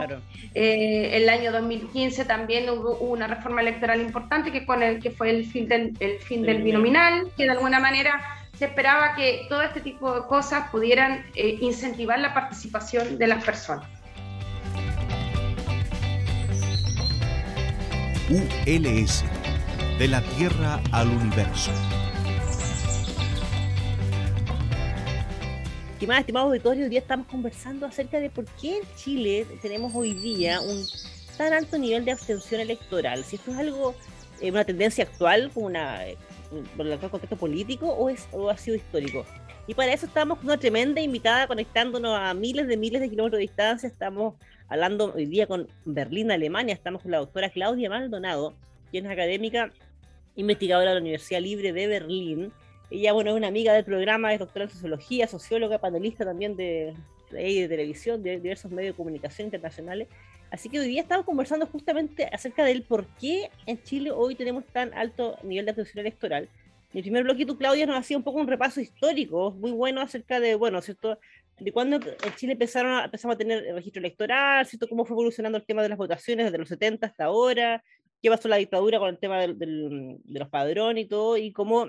el 0.55 1.29
año 1.29 1.51
2015 1.51 2.25
también 2.25 2.67
hubo 2.71 2.97
una 2.97 3.27
reforma 3.27 3.61
electoral 3.61 4.01
importante, 4.01 4.51
que, 4.51 4.65
con 4.65 4.81
el, 4.81 4.99
que 4.99 5.11
fue 5.11 5.29
el 5.29 5.45
fin 5.45 5.67
del, 5.67 5.95
el 5.99 6.17
fin 6.17 6.41
del 6.41 6.63
binominal, 6.63 7.31
que 7.37 7.43
de 7.43 7.51
alguna 7.51 7.79
manera 7.79 8.40
se 8.61 8.67
esperaba 8.67 9.15
que 9.15 9.47
todo 9.49 9.63
este 9.63 9.81
tipo 9.81 10.13
de 10.13 10.27
cosas 10.27 10.69
pudieran 10.69 11.25
eh, 11.33 11.57
incentivar 11.61 12.19
la 12.19 12.31
participación 12.31 13.17
de 13.17 13.25
las 13.25 13.43
personas. 13.43 13.89
ULS, 18.29 19.25
de 19.97 20.07
la 20.07 20.21
Tierra 20.37 20.79
al 20.91 21.07
Universo. 21.07 21.71
Estimadas, 25.93 26.19
estimados 26.19 26.49
auditorio, 26.49 26.83
hoy 26.83 26.89
día 26.91 26.99
estamos 26.99 27.25
conversando 27.25 27.87
acerca 27.87 28.19
de 28.19 28.29
por 28.29 28.45
qué 28.61 28.77
en 28.77 28.83
Chile 28.95 29.47
tenemos 29.63 29.91
hoy 29.95 30.13
día 30.13 30.61
un 30.61 30.85
tan 31.35 31.51
alto 31.51 31.79
nivel 31.79 32.05
de 32.05 32.11
abstención 32.11 32.61
electoral. 32.61 33.23
Si 33.23 33.37
esto 33.37 33.53
es 33.53 33.57
algo, 33.57 33.95
eh, 34.39 34.51
una 34.51 34.65
tendencia 34.65 35.05
actual, 35.05 35.49
como 35.51 35.65
una 35.65 36.05
por 36.75 36.87
el 36.87 36.99
contexto 36.99 37.35
político 37.35 37.87
o 37.87 38.49
ha 38.49 38.57
sido 38.57 38.75
histórico. 38.75 39.25
Y 39.67 39.73
para 39.73 39.93
eso 39.93 40.05
estamos 40.05 40.37
con 40.37 40.47
una 40.47 40.57
tremenda 40.57 41.01
invitada 41.01 41.47
conectándonos 41.47 42.17
a 42.17 42.33
miles 42.33 42.67
de 42.67 42.77
miles 42.77 43.01
de 43.01 43.09
kilómetros 43.09 43.37
de 43.37 43.43
distancia. 43.43 43.87
Estamos 43.87 44.35
hablando 44.67 45.13
hoy 45.13 45.25
día 45.25 45.47
con 45.47 45.67
Berlín, 45.85 46.31
Alemania. 46.31 46.73
Estamos 46.73 47.01
con 47.01 47.11
la 47.11 47.19
doctora 47.19 47.49
Claudia 47.49 47.89
Maldonado, 47.89 48.55
quien 48.89 49.05
es 49.05 49.11
académica 49.11 49.71
investigadora 50.35 50.89
de 50.89 50.95
la 50.95 51.01
Universidad 51.01 51.41
Libre 51.41 51.73
de 51.73 51.87
Berlín. 51.87 52.51
Ella, 52.89 53.13
bueno, 53.13 53.31
es 53.31 53.37
una 53.37 53.47
amiga 53.47 53.73
del 53.73 53.85
programa, 53.85 54.33
es 54.33 54.39
doctora 54.39 54.65
en 54.65 54.71
sociología, 54.71 55.27
socióloga, 55.27 55.77
panelista 55.77 56.25
también 56.25 56.57
de, 56.57 56.93
de, 57.29 57.41
de 57.41 57.67
televisión, 57.69 58.23
de 58.23 58.39
diversos 58.39 58.71
medios 58.71 58.93
de 58.93 58.97
comunicación 58.97 59.47
internacionales. 59.47 60.07
Así 60.51 60.67
que 60.67 60.81
hoy 60.81 60.87
día 60.89 61.01
estamos 61.01 61.25
conversando 61.25 61.65
justamente 61.65 62.25
acerca 62.25 62.65
del 62.65 62.83
por 62.83 63.07
qué 63.19 63.49
en 63.65 63.81
Chile 63.83 64.11
hoy 64.11 64.35
tenemos 64.35 64.65
tan 64.65 64.93
alto 64.93 65.37
nivel 65.43 65.63
de 65.65 65.71
abstención 65.71 66.01
electoral. 66.01 66.49
En 66.91 66.97
el 66.97 67.03
primer 67.03 67.23
bloque 67.23 67.45
tú, 67.45 67.57
Claudia, 67.57 67.85
nos 67.85 67.97
hacía 67.97 68.17
un 68.17 68.23
poco 68.23 68.39
un 68.39 68.47
repaso 68.47 68.81
histórico 68.81 69.51
muy 69.51 69.71
bueno 69.71 70.01
acerca 70.01 70.41
de, 70.41 70.55
bueno, 70.55 70.81
¿cierto? 70.81 71.17
De 71.57 71.71
cuándo 71.71 71.95
en 71.95 72.35
Chile 72.35 72.53
empezaron 72.53 72.91
a, 72.91 73.05
empezamos 73.05 73.35
a 73.35 73.37
tener 73.37 73.65
el 73.65 73.75
registro 73.75 74.01
electoral, 74.01 74.65
¿cierto? 74.65 74.89
Cómo 74.89 75.05
fue 75.05 75.13
evolucionando 75.13 75.57
el 75.57 75.65
tema 75.65 75.83
de 75.83 75.89
las 75.89 75.97
votaciones 75.97 76.47
desde 76.47 76.57
los 76.57 76.67
70 76.67 77.07
hasta 77.07 77.23
ahora, 77.23 77.81
qué 78.21 78.29
pasó 78.29 78.49
la 78.49 78.57
dictadura 78.57 78.99
con 78.99 79.07
el 79.07 79.19
tema 79.19 79.39
del, 79.39 79.57
de 79.57 80.39
los 80.39 80.49
padrones 80.49 81.05
y 81.05 81.07
todo, 81.07 81.37
y 81.37 81.53
cómo 81.53 81.87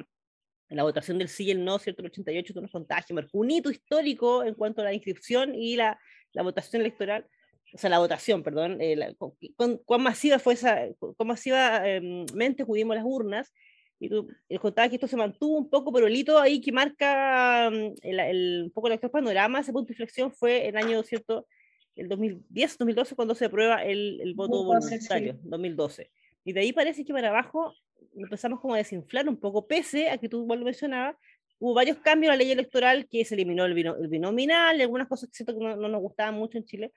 la 0.69 0.85
votación 0.85 1.19
del 1.19 1.29
sí 1.29 1.47
y 1.47 1.51
el 1.51 1.65
no, 1.65 1.81
¿cierto? 1.81 2.01
El 2.03 2.07
88 2.07 2.55
tuvo 2.55 2.63
un 2.63 2.69
contagio, 2.69 3.17
marcó 3.17 3.39
un 3.39 3.51
hito 3.51 3.73
histórico 3.73 4.45
en 4.45 4.55
cuanto 4.55 4.83
a 4.83 4.85
la 4.85 4.95
inscripción 4.95 5.53
y 5.57 5.75
la, 5.75 5.99
la 6.33 6.43
votación 6.45 6.81
electoral 6.83 7.27
o 7.75 7.79
sea, 7.79 7.91
la 7.91 7.99
votación, 7.99 8.43
perdón, 8.43 8.79
eh, 8.81 9.15
cuán, 9.57 10.03
masiva 10.03 10.39
fue 10.39 10.55
esa, 10.55 10.89
cuán 10.99 11.29
masivamente 11.29 12.63
acudimos 12.63 12.93
a 12.93 12.97
las 12.97 13.05
urnas, 13.07 13.53
y 13.99 14.09
tú 14.09 14.29
les 14.49 14.59
contaba 14.59 14.89
que 14.89 14.97
esto 14.97 15.07
se 15.07 15.17
mantuvo 15.17 15.57
un 15.59 15.71
poco, 15.71 15.93
pero 15.93 16.09
el 16.09 16.17
hito 16.17 16.39
ahí 16.39 16.61
que 16.61 16.73
marca 16.73 17.71
mm, 17.71 17.95
el, 18.03 18.21
el, 18.21 18.63
un 18.65 18.71
poco 18.73 18.89
el 18.89 18.95
actual 18.95 19.13
panorama, 19.13 19.61
ese 19.61 19.73
punto 19.73 19.89
de 19.89 19.93
inflexión 19.93 20.33
fue 20.33 20.69
el 20.69 20.77
año, 20.77 21.03
¿cierto?, 21.03 21.47
el 21.95 22.09
2010, 22.09 22.79
2012, 22.79 23.15
cuando 23.15 23.35
se 23.35 23.45
aprueba 23.45 23.85
el, 23.85 24.21
el 24.21 24.35
voto 24.35 24.65
voluntario, 24.65 25.39
2012. 25.43 26.11
Y 26.45 26.53
de 26.53 26.61
ahí 26.61 26.73
parece 26.73 27.05
que 27.05 27.13
para 27.13 27.29
abajo 27.29 27.75
empezamos 28.15 28.61
como 28.61 28.75
a 28.75 28.79
desinflar 28.79 29.29
un 29.29 29.37
poco, 29.37 29.67
pese 29.67 30.11
a 30.11 30.19
que 30.19 30.29
tú 30.29 30.43
igual 30.43 30.61
lo 30.61 30.65
mencionabas, 30.65 31.17
hubo 31.59 31.75
varios 31.75 31.99
cambios 31.99 32.33
en 32.33 32.39
la 32.39 32.45
ley 32.45 32.51
electoral 32.51 33.07
que 33.09 33.25
se 33.25 33.35
eliminó 33.35 33.65
el, 33.65 33.75
binominal, 33.75 34.81
algunas 34.81 35.07
cosas 35.07 35.31
que, 35.31 35.45
que 35.45 35.53
no, 35.53 35.77
no, 35.77 35.89
nos 35.89 36.01
gustaban 36.01 36.35
mucho 36.35 36.59
en 36.59 36.65
Chile, 36.65 36.93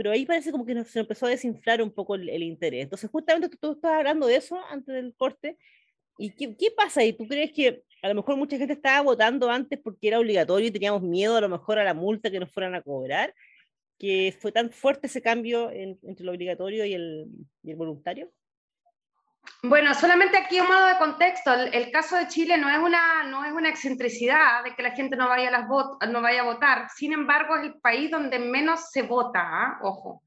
pero 0.00 0.12
ahí 0.12 0.24
parece 0.24 0.50
como 0.50 0.64
que 0.64 0.82
se 0.84 1.00
empezó 1.00 1.26
a 1.26 1.28
desinflar 1.28 1.82
un 1.82 1.90
poco 1.90 2.14
el, 2.14 2.42
interés. 2.42 2.84
Entonces, 2.84 3.10
justamente 3.10 3.50
tú, 3.50 3.72
estabas 3.72 3.98
hablando 3.98 4.26
de 4.26 4.36
eso 4.36 4.58
antes 4.70 4.94
del 4.94 5.14
corte. 5.14 5.58
¿Y 6.16 6.30
qué, 6.30 6.70
pasa 6.74 7.02
ahí? 7.02 7.12
¿Tú 7.12 7.28
crees 7.28 7.52
que 7.52 7.84
a 8.00 8.08
lo 8.08 8.14
mejor 8.14 8.38
mucha 8.38 8.56
gente 8.56 8.72
estaba 8.72 9.02
votando 9.02 9.50
antes 9.50 9.78
porque 9.78 10.08
era 10.08 10.18
obligatorio 10.18 10.68
y 10.68 10.70
teníamos 10.70 11.02
miedo 11.02 11.36
a 11.36 11.42
lo 11.42 11.50
mejor 11.50 11.78
a 11.78 11.84
la 11.84 11.92
multa 11.92 12.30
que 12.30 12.40
nos 12.40 12.50
fueran 12.50 12.74
a 12.74 12.80
cobrar? 12.80 13.34
¿Que 13.98 14.34
fue 14.40 14.52
tan 14.52 14.70
fuerte 14.70 15.06
ese 15.06 15.20
cambio 15.20 15.70
entre 15.70 16.24
lo 16.24 16.32
obligatorio 16.32 16.86
y 16.86 16.94
el 16.94 17.76
voluntario? 17.76 18.32
Bueno, 19.62 19.92
solamente 19.94 20.38
aquí 20.38 20.58
un 20.58 20.68
modo 20.68 20.86
de 20.86 20.96
contexto. 20.96 21.52
El, 21.52 21.90
caso 21.90 22.16
de 22.16 22.28
Chile 22.28 22.56
no 22.56 22.70
es, 22.70 22.78
una, 22.78 23.24
no 23.24 23.44
es 23.44 23.52
una 23.52 23.68
excentricidad 23.68 24.64
de 24.64 24.74
que 24.74 24.82
la 24.82 24.92
gente 24.92 25.16
no 25.16 25.28
vaya, 25.28 25.48
a 25.48 25.50
las 25.50 25.68
no 26.10 26.22
vaya 26.22 26.40
a 26.40 26.44
votar. 26.44 26.88
Sin 26.96 27.12
embargo, 27.12 27.56
es 27.56 27.64
el 27.64 27.74
país 27.80 28.10
donde 28.10 28.38
menos 28.38 28.90
se 28.90 29.02
vota, 29.02 29.40
¿ah? 29.42 29.78
ojo. 29.82 30.22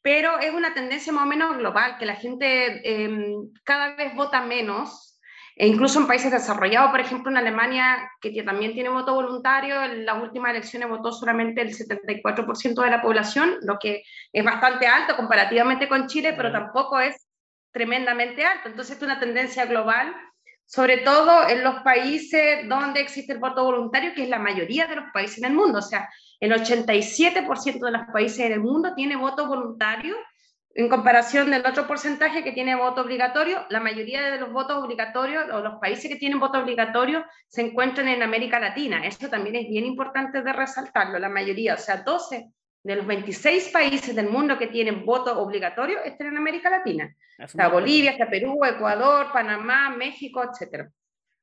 Pero 0.00 0.38
es 0.38 0.54
una 0.54 0.72
tendencia 0.72 1.12
más 1.12 1.24
o 1.24 1.26
menos 1.26 1.58
global, 1.58 1.98
que 1.98 2.06
la 2.06 2.14
gente 2.14 3.04
em, 3.04 3.50
cada 3.62 3.94
vez 3.94 4.14
vota 4.14 4.40
menos. 4.40 5.20
E 5.54 5.66
incluso 5.66 5.98
en 5.98 6.06
países 6.06 6.30
desarrollados, 6.30 6.92
por 6.92 7.00
ejemplo, 7.00 7.30
en 7.30 7.36
Alemania, 7.36 8.08
que 8.20 8.42
también 8.42 8.72
tiene 8.72 8.88
voto 8.88 9.12
voluntario, 9.12 9.82
en 9.82 10.06
las 10.06 10.22
últimas 10.22 10.52
elecciones 10.52 10.88
votó 10.88 11.12
solamente 11.12 11.60
el 11.60 11.74
74% 11.74 12.82
de 12.82 12.90
la 12.90 13.02
población, 13.02 13.56
lo 13.62 13.76
que 13.78 14.02
es 14.32 14.44
bastante 14.44 14.86
alto 14.86 15.16
comparativamente 15.16 15.88
con 15.88 16.06
Chile, 16.06 16.32
pero 16.36 16.52
tampoco 16.52 17.00
es 17.00 17.27
tremendamente 17.78 18.44
alto. 18.44 18.68
Entonces, 18.68 18.96
es 18.96 19.02
una 19.02 19.20
tendencia 19.20 19.64
global, 19.66 20.12
sobre 20.66 20.98
todo 20.98 21.48
en 21.48 21.62
los 21.62 21.76
países 21.82 22.68
donde 22.68 23.00
existe 23.00 23.32
el 23.32 23.38
voto 23.38 23.64
voluntario, 23.64 24.12
que 24.14 24.24
es 24.24 24.28
la 24.28 24.40
mayoría 24.40 24.86
de 24.88 24.96
los 24.96 25.04
países 25.14 25.38
en 25.38 25.44
el 25.44 25.52
mundo. 25.52 25.78
O 25.78 25.82
sea, 25.82 26.10
el 26.40 26.52
87% 26.52 27.78
de 27.78 27.90
los 27.90 28.02
países 28.12 28.40
en 28.40 28.52
el 28.52 28.60
mundo 28.60 28.94
tiene 28.94 29.14
voto 29.14 29.46
voluntario 29.46 30.16
en 30.74 30.88
comparación 30.88 31.50
del 31.50 31.66
otro 31.66 31.86
porcentaje 31.86 32.44
que 32.44 32.52
tiene 32.52 32.76
voto 32.76 33.00
obligatorio, 33.00 33.64
la 33.68 33.80
mayoría 33.80 34.30
de 34.30 34.38
los 34.38 34.52
votos 34.52 34.76
obligatorios 34.76 35.46
o 35.52 35.60
los 35.60 35.80
países 35.80 36.08
que 36.08 36.18
tienen 36.18 36.38
voto 36.38 36.58
obligatorio 36.58 37.24
se 37.48 37.62
encuentran 37.62 38.06
en 38.06 38.22
América 38.22 38.60
Latina. 38.60 39.04
Esto 39.04 39.28
también 39.28 39.56
es 39.56 39.68
bien 39.68 39.84
importante 39.84 40.42
de 40.42 40.52
resaltarlo. 40.52 41.18
La 41.18 41.28
mayoría, 41.28 41.74
o 41.74 41.78
sea, 41.78 41.96
12 41.96 42.52
de 42.82 42.96
los 42.96 43.06
26 43.06 43.68
países 43.68 44.14
del 44.14 44.28
mundo 44.28 44.58
que 44.58 44.68
tienen 44.68 45.04
voto 45.04 45.38
obligatorio 45.40 46.02
están 46.04 46.28
en 46.28 46.36
América 46.36 46.70
Latina. 46.70 47.14
Está 47.38 47.68
Bolivia, 47.68 48.12
está 48.12 48.28
Perú, 48.28 48.64
Ecuador, 48.64 49.28
Panamá, 49.32 49.90
México, 49.90 50.42
etc. 50.42 50.88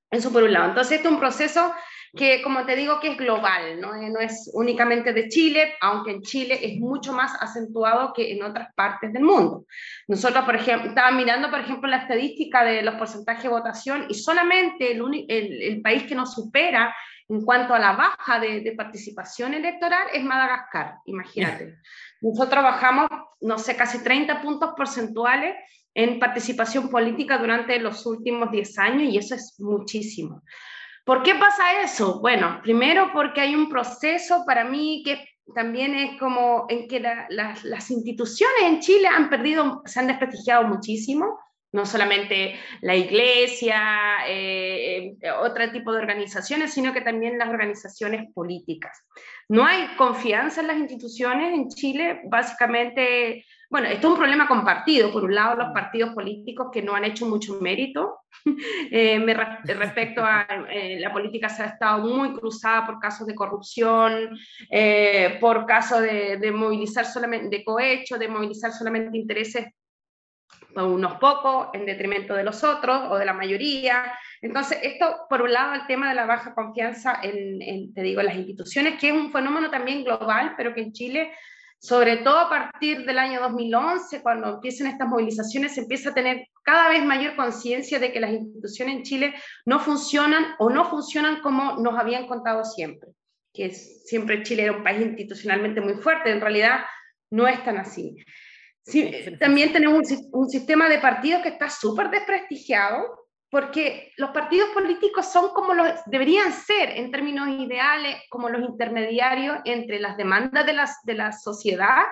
Eso 0.09 0.31
por 0.31 0.43
un 0.43 0.53
lado. 0.53 0.69
Entonces, 0.69 0.97
esto 0.97 1.09
es 1.09 1.13
un 1.13 1.19
proceso 1.19 1.73
que, 2.15 2.41
como 2.41 2.65
te 2.65 2.75
digo, 2.75 2.99
que 2.99 3.11
es 3.11 3.17
global, 3.17 3.79
¿no? 3.79 3.93
Eh, 3.95 4.09
no 4.09 4.19
es 4.19 4.49
únicamente 4.53 5.11
de 5.13 5.27
Chile, 5.27 5.73
aunque 5.81 6.11
en 6.11 6.21
Chile 6.21 6.59
es 6.61 6.79
mucho 6.79 7.11
más 7.11 7.33
acentuado 7.41 8.13
que 8.13 8.31
en 8.31 8.43
otras 8.43 8.73
partes 8.73 9.11
del 9.11 9.23
mundo. 9.23 9.65
Nosotros, 10.07 10.45
por 10.45 10.55
ejemplo, 10.55 10.89
estaba 10.89 11.11
mirando, 11.11 11.49
por 11.49 11.59
ejemplo, 11.59 11.89
la 11.89 11.97
estadística 11.97 12.63
de 12.63 12.81
los 12.81 12.95
porcentajes 12.95 13.43
de 13.43 13.49
votación 13.49 14.05
y 14.09 14.13
solamente 14.13 14.93
el, 14.93 15.01
el, 15.27 15.61
el 15.61 15.81
país 15.81 16.03
que 16.03 16.15
nos 16.15 16.33
supera 16.33 16.95
en 17.27 17.41
cuanto 17.43 17.73
a 17.73 17.79
la 17.79 17.93
baja 17.93 18.39
de, 18.39 18.61
de 18.61 18.71
participación 18.73 19.53
electoral 19.53 20.07
es 20.13 20.23
Madagascar, 20.23 20.95
imagínate. 21.05 21.77
Nosotros 22.21 22.63
bajamos, 22.63 23.09
no 23.41 23.57
sé, 23.57 23.75
casi 23.75 24.03
30 24.03 24.41
puntos 24.41 24.73
porcentuales 24.75 25.55
en 25.93 26.19
participación 26.19 26.89
política 26.89 27.37
durante 27.37 27.79
los 27.79 28.05
últimos 28.05 28.51
10 28.51 28.79
años 28.79 29.13
y 29.13 29.17
eso 29.17 29.35
es 29.35 29.55
muchísimo. 29.59 30.43
¿Por 31.05 31.23
qué 31.23 31.35
pasa 31.35 31.81
eso? 31.81 32.19
Bueno, 32.19 32.59
primero 32.61 33.11
porque 33.13 33.41
hay 33.41 33.55
un 33.55 33.69
proceso 33.69 34.43
para 34.45 34.65
mí 34.65 35.03
que 35.05 35.23
también 35.53 35.93
es 35.95 36.19
como 36.19 36.65
en 36.67 36.87
que 36.87 36.99
las 36.99 37.91
instituciones 37.91 38.63
en 38.63 38.79
Chile 38.79 39.07
han 39.07 39.29
perdido, 39.29 39.83
se 39.85 39.99
han 39.99 40.07
desprestigiado 40.07 40.67
muchísimo, 40.67 41.39
no 41.71 41.85
solamente 41.85 42.55
la 42.81 42.95
iglesia, 42.95 44.27
eh, 44.27 45.15
eh, 45.21 45.31
otro 45.31 45.71
tipo 45.71 45.91
de 45.91 45.99
organizaciones, 45.99 46.73
sino 46.73 46.93
que 46.93 47.01
también 47.01 47.37
las 47.37 47.49
organizaciones 47.49 48.31
políticas. 48.33 49.05
No 49.49 49.65
hay 49.65 49.87
confianza 49.97 50.61
en 50.61 50.67
las 50.67 50.77
instituciones 50.77 51.53
en 51.53 51.69
Chile, 51.69 52.21
básicamente 52.25 53.45
bueno, 53.69 53.87
esto 53.89 54.07
es 54.07 54.13
un 54.13 54.19
problema 54.19 54.47
compartido. 54.47 55.11
Por 55.11 55.23
un 55.23 55.35
lado, 55.35 55.55
los 55.55 55.73
partidos 55.73 56.13
políticos 56.13 56.67
que 56.71 56.81
no 56.81 56.95
han 56.95 57.03
hecho 57.03 57.25
mucho 57.25 57.59
mérito. 57.61 58.19
Eh, 58.91 59.25
respecto 59.65 60.23
a 60.23 60.45
eh, 60.69 60.99
la 60.99 61.11
política 61.11 61.49
se 61.49 61.63
ha 61.63 61.67
estado 61.67 62.05
muy 62.05 62.33
cruzada 62.33 62.85
por 62.85 62.99
casos 62.99 63.25
de 63.25 63.33
corrupción, 63.33 64.37
por 65.39 65.65
casos 65.65 66.01
de, 66.01 66.37
de, 66.37 66.51
movilizar 66.51 67.05
solamente, 67.05 67.57
de 67.57 67.63
cohecho, 67.63 68.17
de 68.17 68.27
movilizar 68.27 68.71
solamente 68.71 69.17
intereses 69.17 69.65
unos 70.75 71.15
pocos 71.19 71.69
en 71.73 71.85
detrimento 71.85 72.33
de 72.33 72.43
los 72.43 72.63
otros 72.63 73.03
o 73.09 73.17
de 73.17 73.25
la 73.25 73.33
mayoría. 73.33 74.13
Entonces, 74.41 74.79
esto, 74.83 75.25
por 75.29 75.41
un 75.41 75.53
lado, 75.53 75.73
el 75.73 75.87
tema 75.87 76.09
de 76.09 76.15
la 76.15 76.25
baja 76.25 76.53
confianza 76.53 77.19
en, 77.23 77.61
en, 77.61 77.93
te 77.93 78.01
digo, 78.01 78.19
en 78.21 78.27
las 78.27 78.35
instituciones, 78.35 78.99
que 78.99 79.09
es 79.09 79.13
un 79.13 79.31
fenómeno 79.31 79.69
también 79.69 80.03
global, 80.03 80.53
pero 80.57 80.73
que 80.73 80.81
en 80.81 80.91
Chile 80.91 81.31
sobre 81.85 82.17
todo 82.17 82.39
a 82.39 82.49
partir 82.49 83.05
del 83.05 83.19
año 83.19 83.39
2011, 83.41 84.23
cuando 84.23 84.55
empiezan 84.55 84.87
estas 84.87 85.07
movilizaciones, 85.07 85.75
se 85.75 85.81
empieza 85.81 86.09
a 86.09 86.13
tener 86.15 86.47
cada 86.63 86.89
vez 86.89 87.05
mayor 87.05 87.35
conciencia 87.35 87.99
de 87.99 88.11
que 88.11 88.19
las 88.19 88.31
instituciones 88.31 88.95
en 88.95 89.03
Chile 89.03 89.35
no 89.65 89.79
funcionan 89.79 90.55
o 90.57 90.71
no 90.71 90.89
funcionan 90.89 91.41
como 91.41 91.77
nos 91.77 91.95
habían 91.99 92.25
contado 92.25 92.65
siempre, 92.65 93.11
que 93.53 93.69
siempre 93.71 94.41
Chile 94.41 94.63
era 94.63 94.71
un 94.71 94.83
país 94.83 95.05
institucionalmente 95.05 95.79
muy 95.79 95.95
fuerte, 95.95 96.31
en 96.31 96.41
realidad 96.41 96.85
no 97.29 97.47
es 97.47 97.63
tan 97.63 97.77
así. 97.77 98.15
También 99.39 99.73
tenemos 99.73 100.11
un, 100.11 100.29
un 100.31 100.49
sistema 100.49 100.87
de 100.87 100.99
partidos 100.99 101.41
que 101.41 101.49
está 101.49 101.69
súper 101.69 102.09
desprestigiado, 102.09 103.25
porque 103.49 104.11
los 104.17 104.31
partidos 104.31 104.69
políticos 104.69 105.31
son 105.31 105.49
como 105.53 105.73
los 105.73 105.87
deberían 106.07 106.51
ser 106.51 106.89
en 106.89 107.09
términos 107.09 107.47
ideales, 107.47 108.17
como 108.29 108.49
los 108.49 108.61
intermediarios 108.69 109.59
entre 109.63 109.99
las 109.99 110.17
demandas 110.17 110.65
de, 110.65 110.73
las, 110.73 111.01
de 111.03 111.13
la 111.13 111.31
sociedad 111.31 112.03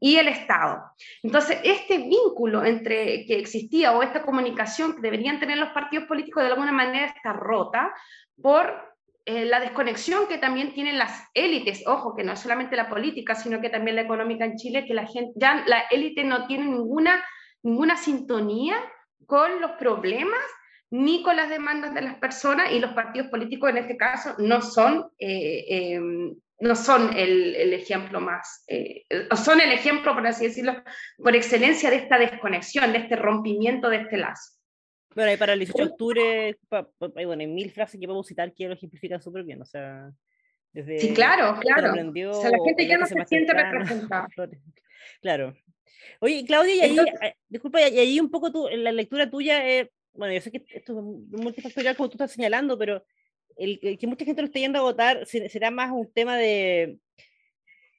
y 0.00 0.16
el 0.16 0.28
Estado. 0.28 0.82
Entonces, 1.22 1.58
este 1.64 1.98
vínculo 1.98 2.64
entre 2.64 3.24
que 3.26 3.38
existía 3.38 3.92
o 3.92 4.04
esta 4.04 4.22
comunicación 4.22 4.94
que 4.94 5.02
deberían 5.02 5.40
tener 5.40 5.58
los 5.58 5.70
partidos 5.70 6.06
políticos 6.06 6.44
de 6.44 6.50
alguna 6.50 6.70
manera 6.70 7.06
está 7.06 7.32
rota 7.32 7.92
por 8.40 8.93
eh, 9.26 9.44
la 9.44 9.60
desconexión 9.60 10.28
que 10.28 10.38
también 10.38 10.74
tienen 10.74 10.98
las 10.98 11.28
élites, 11.34 11.82
ojo, 11.86 12.14
que 12.14 12.24
no 12.24 12.32
es 12.32 12.40
solamente 12.40 12.76
la 12.76 12.88
política, 12.88 13.34
sino 13.34 13.60
que 13.60 13.70
también 13.70 13.96
la 13.96 14.02
económica 14.02 14.44
en 14.44 14.56
Chile, 14.56 14.84
que 14.86 14.94
la 14.94 15.06
gente, 15.06 15.32
ya 15.36 15.64
la 15.66 15.80
élite 15.90 16.24
no 16.24 16.46
tiene 16.46 16.66
ninguna, 16.66 17.24
ninguna 17.62 17.96
sintonía 17.96 18.76
con 19.26 19.60
los 19.60 19.72
problemas 19.72 20.40
ni 20.90 21.22
con 21.22 21.36
las 21.36 21.48
demandas 21.48 21.92
de 21.92 22.02
las 22.02 22.16
personas 22.16 22.70
y 22.70 22.78
los 22.78 22.92
partidos 22.92 23.28
políticos 23.28 23.70
en 23.70 23.78
este 23.78 23.96
caso 23.96 24.34
no 24.38 24.60
son, 24.62 25.10
eh, 25.18 25.64
eh, 25.68 26.00
no 26.60 26.76
son 26.76 27.16
el, 27.16 27.56
el 27.56 27.72
ejemplo 27.72 28.20
más, 28.20 28.62
eh, 28.68 29.04
son 29.34 29.60
el 29.60 29.72
ejemplo, 29.72 30.14
por 30.14 30.24
así 30.24 30.46
decirlo, 30.46 30.74
por 31.16 31.34
excelencia 31.34 31.90
de 31.90 31.96
esta 31.96 32.16
desconexión, 32.16 32.92
de 32.92 32.98
este 32.98 33.16
rompimiento 33.16 33.88
de 33.88 34.02
este 34.02 34.18
lazo. 34.18 34.53
Bueno, 35.14 35.32
y 35.32 35.36
para 35.36 35.52
el 35.52 35.60
18 35.60 35.84
de 35.84 35.90
octubre, 35.90 36.58
bueno, 36.98 37.40
hay 37.40 37.46
mil 37.46 37.70
frases 37.70 38.00
que 38.00 38.06
podemos 38.06 38.26
citar 38.26 38.52
que 38.52 38.68
lo 38.68 38.74
ejemplifican 38.74 39.22
súper 39.22 39.44
bien, 39.44 39.60
o 39.62 39.64
sea... 39.64 40.10
Desde 40.72 40.98
sí, 40.98 41.14
claro, 41.14 41.56
claro. 41.60 41.92
o 41.92 42.42
sea, 42.42 42.50
la 42.50 42.58
gente 42.64 42.86
ya 42.88 42.98
no 42.98 43.06
se 43.06 43.14
siente 43.26 43.52
representada. 43.54 44.26
Claro. 45.20 45.54
Oye, 46.18 46.44
Claudia, 46.44 46.74
y 46.74 46.80
ahí, 46.80 46.96
disculpa, 47.48 47.80
y 47.88 47.98
ahí 47.98 48.18
un 48.18 48.28
poco 48.28 48.50
tu, 48.50 48.68
la 48.68 48.90
lectura 48.90 49.30
tuya, 49.30 49.68
eh, 49.68 49.92
bueno, 50.14 50.34
yo 50.34 50.40
sé 50.40 50.50
que 50.50 50.64
esto 50.70 50.98
es 50.98 51.40
multifactorial 51.40 51.96
como 51.96 52.08
tú 52.08 52.14
estás 52.14 52.32
señalando, 52.32 52.76
pero 52.76 53.04
el, 53.56 53.98
que 53.98 54.06
mucha 54.08 54.24
gente 54.24 54.42
lo 54.42 54.46
esté 54.46 54.60
yendo 54.60 54.80
a 54.80 54.82
votar 54.82 55.26
será 55.26 55.70
más 55.70 55.92
un 55.92 56.10
tema 56.12 56.36
de, 56.36 56.98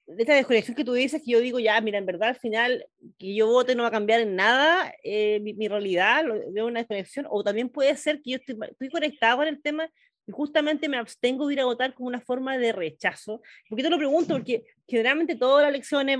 de 0.08 0.22
esta 0.22 0.36
desconexión 0.36 0.76
que 0.76 0.86
tú 0.86 0.94
dices, 0.94 1.22
que 1.24 1.32
yo 1.32 1.40
digo, 1.40 1.60
ya, 1.60 1.80
mira, 1.82 1.98
en 1.98 2.06
verdad 2.06 2.30
al 2.30 2.36
final 2.36 2.86
que 3.18 3.36
yo 3.36 3.48
vote 3.48 3.76
no 3.76 3.84
va 3.84 3.90
a 3.90 3.92
cambiar 3.92 4.22
en 4.22 4.36
nada 4.36 4.94
eh, 5.04 5.40
mi, 5.42 5.54
mi, 5.54 5.68
realidad, 5.68 6.24
veo 6.52 6.68
una 6.68 6.82
desconexión, 6.82 7.26
o 7.30 7.44
también 7.44 7.70
puede 7.70 7.96
ser 7.98 8.22
que 8.22 8.32
yo 8.32 8.38
estoy, 8.38 8.58
estoy 8.70 8.90
conectado 8.90 9.38
con 9.38 9.48
el 9.48 9.62
tema 9.62 9.90
y 10.28 10.32
justamente 10.32 10.90
me 10.90 10.98
abstengo 10.98 11.48
de 11.48 11.54
ir 11.54 11.60
a 11.60 11.66
votar 11.66 11.94
como 11.94 12.08
una 12.08 12.20
forma 12.20 12.58
de 12.58 12.72
rechazo. 12.72 13.42
Porque 13.70 13.84
te 13.84 13.90
lo 13.90 13.98
pregunto, 13.98 14.34
porque 14.34 14.64
generalmente 14.88 15.36
todas 15.36 15.64
las 15.64 15.70
elecciones, 15.70 16.18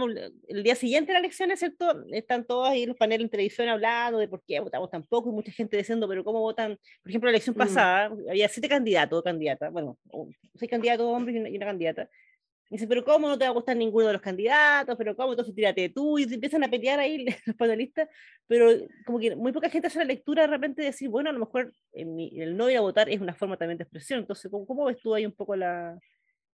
el 0.48 0.64
día 0.64 0.76
siguiente 0.76 1.08
de 1.08 1.14
las 1.14 1.24
elecciones, 1.24 1.60
¿cierto? 1.60 2.06
Están 2.12 2.46
todos 2.46 2.70
ahí 2.70 2.86
los 2.86 2.96
paneles 2.96 3.26
en 3.26 3.32
televisión 3.32 3.68
hablando 3.68 4.20
de 4.20 4.28
por 4.28 4.44
qué 4.46 4.60
votamos 4.60 4.92
tan 4.92 5.04
poco 5.04 5.30
y 5.30 5.34
mucha 5.34 5.52
gente 5.52 5.78
diciendo, 5.78 6.08
pero 6.08 6.24
¿cómo 6.24 6.40
votan? 6.40 6.78
Por 7.02 7.10
ejemplo, 7.10 7.28
la 7.28 7.32
elección 7.32 7.56
mm. 7.56 7.60
pasada 7.60 8.12
había 8.30 8.48
siete 8.48 8.70
candidatos, 8.70 9.24
candidatas, 9.24 9.72
bueno, 9.72 9.98
seis 10.54 10.70
candidatos 10.70 11.08
hombres 11.08 11.52
y 11.52 11.58
una 11.58 11.66
candidata. 11.66 12.10
Dice, 12.70 12.88
pero 12.88 13.06
¿cómo 13.06 13.28
no 13.28 13.38
te 13.38 13.46
va 13.46 13.52
a 13.52 13.54
gustar 13.54 13.78
ninguno 13.78 14.08
de 14.08 14.14
los 14.14 14.22
candidatos? 14.22 14.96
¿Pero 14.98 15.16
cómo? 15.16 15.34
Entonces 15.34 15.54
tírate 15.54 15.90
tú 15.90 16.18
y 16.18 16.24
empiezan 16.24 16.64
a 16.64 16.68
pelear 16.68 17.00
ahí 17.00 17.26
los 17.46 17.56
panelistas, 17.56 18.10
pero 18.48 18.72
como 19.06 19.20
que 19.20 19.36
muy 19.36 19.52
poca 19.52 19.70
gente 19.70 19.88
hace 19.88 20.00
la 20.00 20.06
lectura 20.06 20.44
de 20.44 20.48
repente 20.48 20.82
de 20.82 20.88
decir, 20.88 21.10
bueno, 21.10 21.30
a 21.30 21.34
lo 21.34 21.40
mejor 21.40 21.74
el 21.94 22.58
no 22.58 22.70
ir 22.70 22.78
a 22.78 22.82
votar 22.82 23.10
es 23.10 23.22
una 23.22 23.36
forma 23.36 23.58
también 23.58 23.78
de 23.78 23.84
expresión. 23.84 24.20
Entonces, 24.20 24.50
¿cómo, 24.50 24.66
cómo 24.66 24.86
ves 24.86 24.98
tú 25.00 25.14
ahí 25.14 25.26
un 25.26 25.32
poco 25.34 25.56
la... 25.56 26.00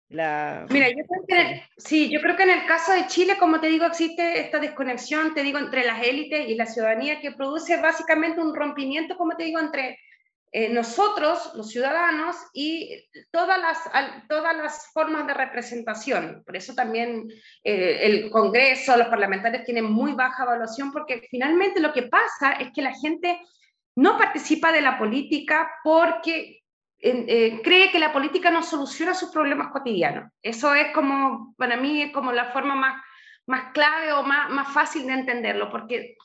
la... 0.10 0.68
Mira, 0.70 0.90
yo 0.90 1.04
creo 1.08 1.26
que, 1.28 1.64
sí, 1.78 2.10
yo 2.12 2.22
creo 2.22 2.36
que 2.36 2.44
en 2.44 2.52
el 2.52 2.66
caso 2.68 2.94
de 2.94 3.08
Chile, 3.08 3.38
como 3.40 3.60
te 3.60 3.68
digo, 3.68 3.86
existe 3.86 4.40
esta 4.42 4.60
desconexión, 4.60 5.34
te 5.34 5.42
digo, 5.42 5.58
entre 5.58 5.86
las 5.86 6.06
élites 6.06 6.48
y 6.48 6.56
la 6.56 6.68
ciudadanía 6.68 7.20
que 7.20 7.32
produce 7.32 7.82
básicamente 7.82 8.42
un 8.42 8.56
rompimiento, 8.56 9.18
como 9.18 9.36
te 9.36 9.46
digo, 9.46 9.60
entre 9.60 9.98
eh, 10.58 10.70
nosotros, 10.70 11.52
los 11.56 11.70
ciudadanos, 11.70 12.38
y 12.54 13.06
todas 13.30 13.60
las, 13.60 13.78
todas 14.30 14.56
las 14.56 14.90
formas 14.94 15.28
de 15.28 15.34
representación. 15.34 16.44
Por 16.46 16.56
eso 16.56 16.74
también 16.74 17.28
eh, 17.62 18.00
el 18.04 18.32
Congreso, 18.32 18.96
los 18.96 19.10
parlamentarios 19.10 19.66
tienen 19.66 19.84
muy 19.84 20.14
baja 20.14 20.44
evaluación, 20.44 20.94
porque 20.94 21.28
finalmente 21.30 21.82
lo 21.82 21.92
que 21.92 22.04
pasa 22.04 22.54
es 22.54 22.72
que 22.74 22.82
la 22.82 22.94
gente 22.94 23.42
no 23.98 24.18
participa 24.18 24.72
de 24.72 24.80
la 24.80 24.98
política 24.98 25.70
porque 25.84 26.62
eh, 27.02 27.60
cree 27.62 27.92
que 27.92 28.00
la 28.00 28.14
política 28.14 28.50
no 28.50 28.64
soluciona 28.64 29.14
sus 29.14 29.32
problemas 29.32 29.74
cotidianos. 29.74 30.32
Eso 30.42 30.74
es 30.74 30.94
como, 30.94 31.54
para 31.58 31.76
mí, 31.76 32.02
es 32.02 32.14
como 32.14 32.32
la 32.32 32.54
forma 32.54 32.76
más, 32.76 33.04
más 33.46 33.74
clave 33.74 34.14
o 34.14 34.24
más, 34.24 34.50
más 34.52 34.74
fácil 34.74 35.06
de 35.06 35.16
entenderlo, 35.16 35.70
porque 35.70 36.16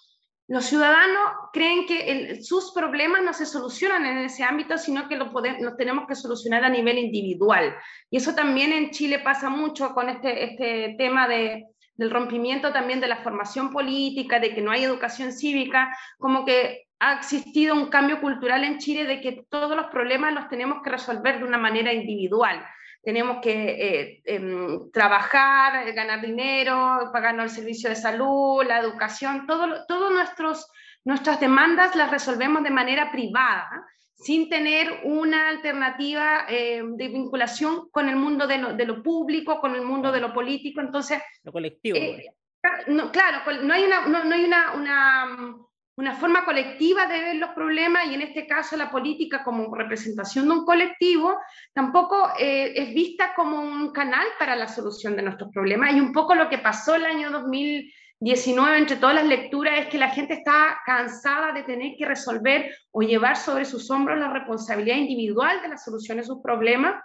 los 0.50 0.64
ciudadanos 0.64 1.48
creen 1.52 1.86
que 1.86 2.42
sus 2.42 2.72
problemas 2.72 3.22
no 3.22 3.32
se 3.32 3.46
solucionan 3.46 4.04
en 4.04 4.18
ese 4.18 4.42
ámbito, 4.42 4.76
sino 4.78 5.08
que 5.08 5.16
los 5.16 5.76
tenemos 5.76 6.08
que 6.08 6.16
solucionar 6.16 6.64
a 6.64 6.68
nivel 6.68 6.98
individual. 6.98 7.72
Y 8.10 8.16
eso 8.16 8.34
también 8.34 8.72
en 8.72 8.90
Chile 8.90 9.20
pasa 9.20 9.48
mucho 9.48 9.94
con 9.94 10.08
este, 10.08 10.42
este 10.42 10.96
tema 10.98 11.28
de, 11.28 11.66
del 11.94 12.10
rompimiento 12.10 12.72
también 12.72 13.00
de 13.00 13.06
la 13.06 13.22
formación 13.22 13.70
política, 13.70 14.40
de 14.40 14.52
que 14.52 14.60
no 14.60 14.72
hay 14.72 14.82
educación 14.82 15.32
cívica, 15.32 15.96
como 16.18 16.44
que 16.44 16.88
ha 16.98 17.14
existido 17.14 17.76
un 17.76 17.86
cambio 17.86 18.20
cultural 18.20 18.64
en 18.64 18.78
Chile 18.78 19.04
de 19.04 19.20
que 19.20 19.44
todos 19.48 19.76
los 19.76 19.86
problemas 19.86 20.34
los 20.34 20.48
tenemos 20.48 20.82
que 20.82 20.90
resolver 20.90 21.38
de 21.38 21.44
una 21.44 21.58
manera 21.58 21.92
individual. 21.92 22.60
Tenemos 23.02 23.38
que 23.40 23.52
eh, 23.52 24.22
em, 24.24 24.90
trabajar, 24.90 25.92
ganar 25.92 26.20
dinero, 26.20 27.10
pagarnos 27.12 27.44
el 27.44 27.50
servicio 27.50 27.90
de 27.90 27.96
salud, 27.96 28.64
la 28.66 28.78
educación, 28.80 29.46
todo, 29.46 29.86
todos 29.86 30.12
nuestros 30.12 30.70
nuestras 31.04 31.40
demandas 31.40 31.96
las 31.96 32.10
resolvemos 32.10 32.62
de 32.62 32.70
manera 32.70 33.10
privada 33.10 33.86
sin 34.14 34.50
tener 34.50 35.00
una 35.04 35.48
alternativa 35.48 36.44
eh, 36.46 36.82
de 36.84 37.08
vinculación 37.08 37.88
con 37.90 38.08
el 38.08 38.16
mundo 38.16 38.46
de 38.46 38.58
lo, 38.58 38.74
de 38.74 38.84
lo, 38.84 39.02
público, 39.02 39.60
con 39.60 39.74
el 39.74 39.80
mundo 39.80 40.12
de 40.12 40.20
lo 40.20 40.34
político. 40.34 40.82
Entonces, 40.82 41.22
lo 41.42 41.52
colectivo. 41.52 41.96
Eh, 41.96 42.26
no, 42.88 43.10
claro, 43.10 43.38
no 43.62 43.72
hay, 43.72 43.84
una, 43.84 44.06
no, 44.06 44.34
hay 44.34 44.44
una, 44.44 44.72
una, 44.74 45.56
una, 46.00 46.14
forma 46.14 46.44
colectiva 46.44 47.06
de 47.06 47.20
ver 47.20 47.36
los 47.36 47.50
problemas 47.50 48.06
y 48.06 48.14
en 48.14 48.22
este 48.22 48.46
caso 48.46 48.76
la 48.76 48.90
política 48.90 49.44
como 49.44 49.74
representación 49.74 50.46
de 50.46 50.52
un 50.52 50.64
colectivo 50.64 51.36
tampoco 51.72 52.30
eh, 52.38 52.72
es 52.74 52.94
vista 52.94 53.34
como 53.34 53.60
un 53.60 53.92
canal 53.92 54.26
para 54.38 54.56
la 54.56 54.68
solución 54.68 55.16
de 55.16 55.22
nuestros 55.22 55.50
problemas. 55.52 55.94
Y 55.94 56.00
un 56.00 56.12
poco 56.12 56.34
lo 56.34 56.48
que 56.48 56.58
pasó 56.58 56.94
el 56.94 57.04
año 57.04 57.30
2000 57.30 57.92
19 58.20 58.76
entre 58.76 58.96
todas 58.96 59.14
las 59.14 59.24
lecturas 59.24 59.78
es 59.78 59.86
que 59.86 59.96
la 59.96 60.10
gente 60.10 60.34
está 60.34 60.78
cansada 60.84 61.52
de 61.52 61.62
tener 61.62 61.96
que 61.96 62.04
resolver 62.04 62.70
o 62.90 63.00
llevar 63.00 63.36
sobre 63.36 63.64
sus 63.64 63.90
hombros 63.90 64.18
la 64.18 64.30
responsabilidad 64.30 64.96
individual 64.96 65.62
de 65.62 65.68
la 65.68 65.78
solución 65.78 66.18
de 66.18 66.24
sus 66.24 66.42
problemas. 66.42 67.02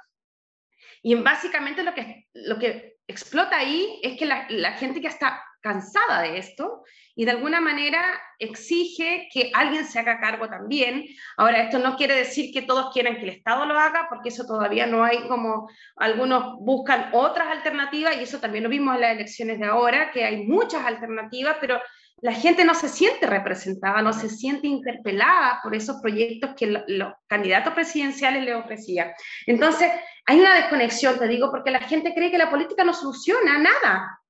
Y 1.01 1.15
básicamente 1.15 1.83
lo 1.83 1.93
que, 1.93 2.27
lo 2.33 2.59
que 2.59 2.94
explota 3.07 3.57
ahí 3.57 3.99
es 4.01 4.17
que 4.17 4.25
la, 4.25 4.71
gente 4.73 5.01
que 5.01 5.07
está 5.07 5.43
cansada 5.61 6.21
de 6.21 6.37
esto 6.37 6.83
y 7.15 7.25
de 7.25 7.31
alguna 7.31 7.61
manera 7.61 8.01
exige 8.39 9.29
que 9.33 9.51
alguien 9.53 9.85
se 9.85 9.99
haga 9.99 10.19
cargo 10.19 10.47
también. 10.47 11.05
Ahora, 11.37 11.63
esto 11.63 11.79
no 11.79 11.95
quiere 11.95 12.15
decir 12.15 12.53
que 12.53 12.61
todos 12.61 12.93
quieran 12.93 13.15
que 13.15 13.23
el 13.23 13.29
Estado 13.29 13.65
lo 13.65 13.79
haga, 13.79 14.07
porque 14.09 14.29
eso 14.29 14.45
todavía 14.45 14.85
no 14.85 15.03
hay 15.03 15.27
como 15.27 15.69
algunos 15.95 16.57
buscan 16.59 17.09
otras 17.13 17.47
alternativas 17.47 18.17
y 18.17 18.23
eso 18.23 18.39
también 18.39 18.63
lo 18.63 18.69
vimos 18.69 18.95
en 18.95 19.01
las 19.01 19.11
elecciones 19.13 19.59
de 19.59 19.65
ahora, 19.65 20.11
que 20.11 20.23
hay 20.23 20.45
muchas 20.45 20.85
alternativas, 20.85 21.57
pero 21.61 21.79
la 22.21 22.33
gente 22.33 22.63
no 22.63 22.73
se 22.73 22.89
siente 22.89 23.27
representada, 23.27 24.01
no 24.01 24.13
se 24.13 24.29
siente 24.29 24.67
interpelada 24.67 25.59
por 25.61 25.75
esos 25.75 25.97
proyectos 26.01 26.51
que 26.57 26.67
los 26.87 27.13
candidatos 27.27 27.73
presidenciales 27.73 28.43
le 28.43 28.55
ofrecían. 28.55 29.11
Entonces, 29.45 29.91
hay 30.25 30.39
una 30.39 30.55
desconexión, 30.55 31.19
te 31.19 31.27
digo, 31.27 31.51
porque 31.51 31.71
la 31.71 31.81
gente 31.81 32.13
cree 32.13 32.31
que 32.31 32.37
la 32.37 32.49
política 32.49 32.83
no 32.83 32.93
soluciona 32.93 33.59
nada 33.59 34.21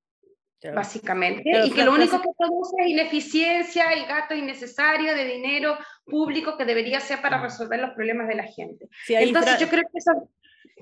básicamente, 0.73 1.65
y 1.65 1.71
que 1.71 1.83
lo 1.83 1.93
único 1.93 2.21
que 2.21 2.29
produce 2.37 2.75
es 2.79 2.87
ineficiencia 2.87 3.95
y 3.95 4.05
gasto 4.05 4.33
innecesario 4.33 5.13
de 5.13 5.25
dinero 5.25 5.77
público 6.05 6.57
que 6.57 6.65
debería 6.65 6.99
ser 6.99 7.21
para 7.21 7.41
resolver 7.41 7.79
los 7.79 7.91
problemas 7.91 8.27
de 8.27 8.35
la 8.35 8.43
gente. 8.43 8.87
Entonces 9.07 9.59
yo 9.59 9.67
creo 9.67 9.83
que 9.83 9.97
eso... 9.97 10.29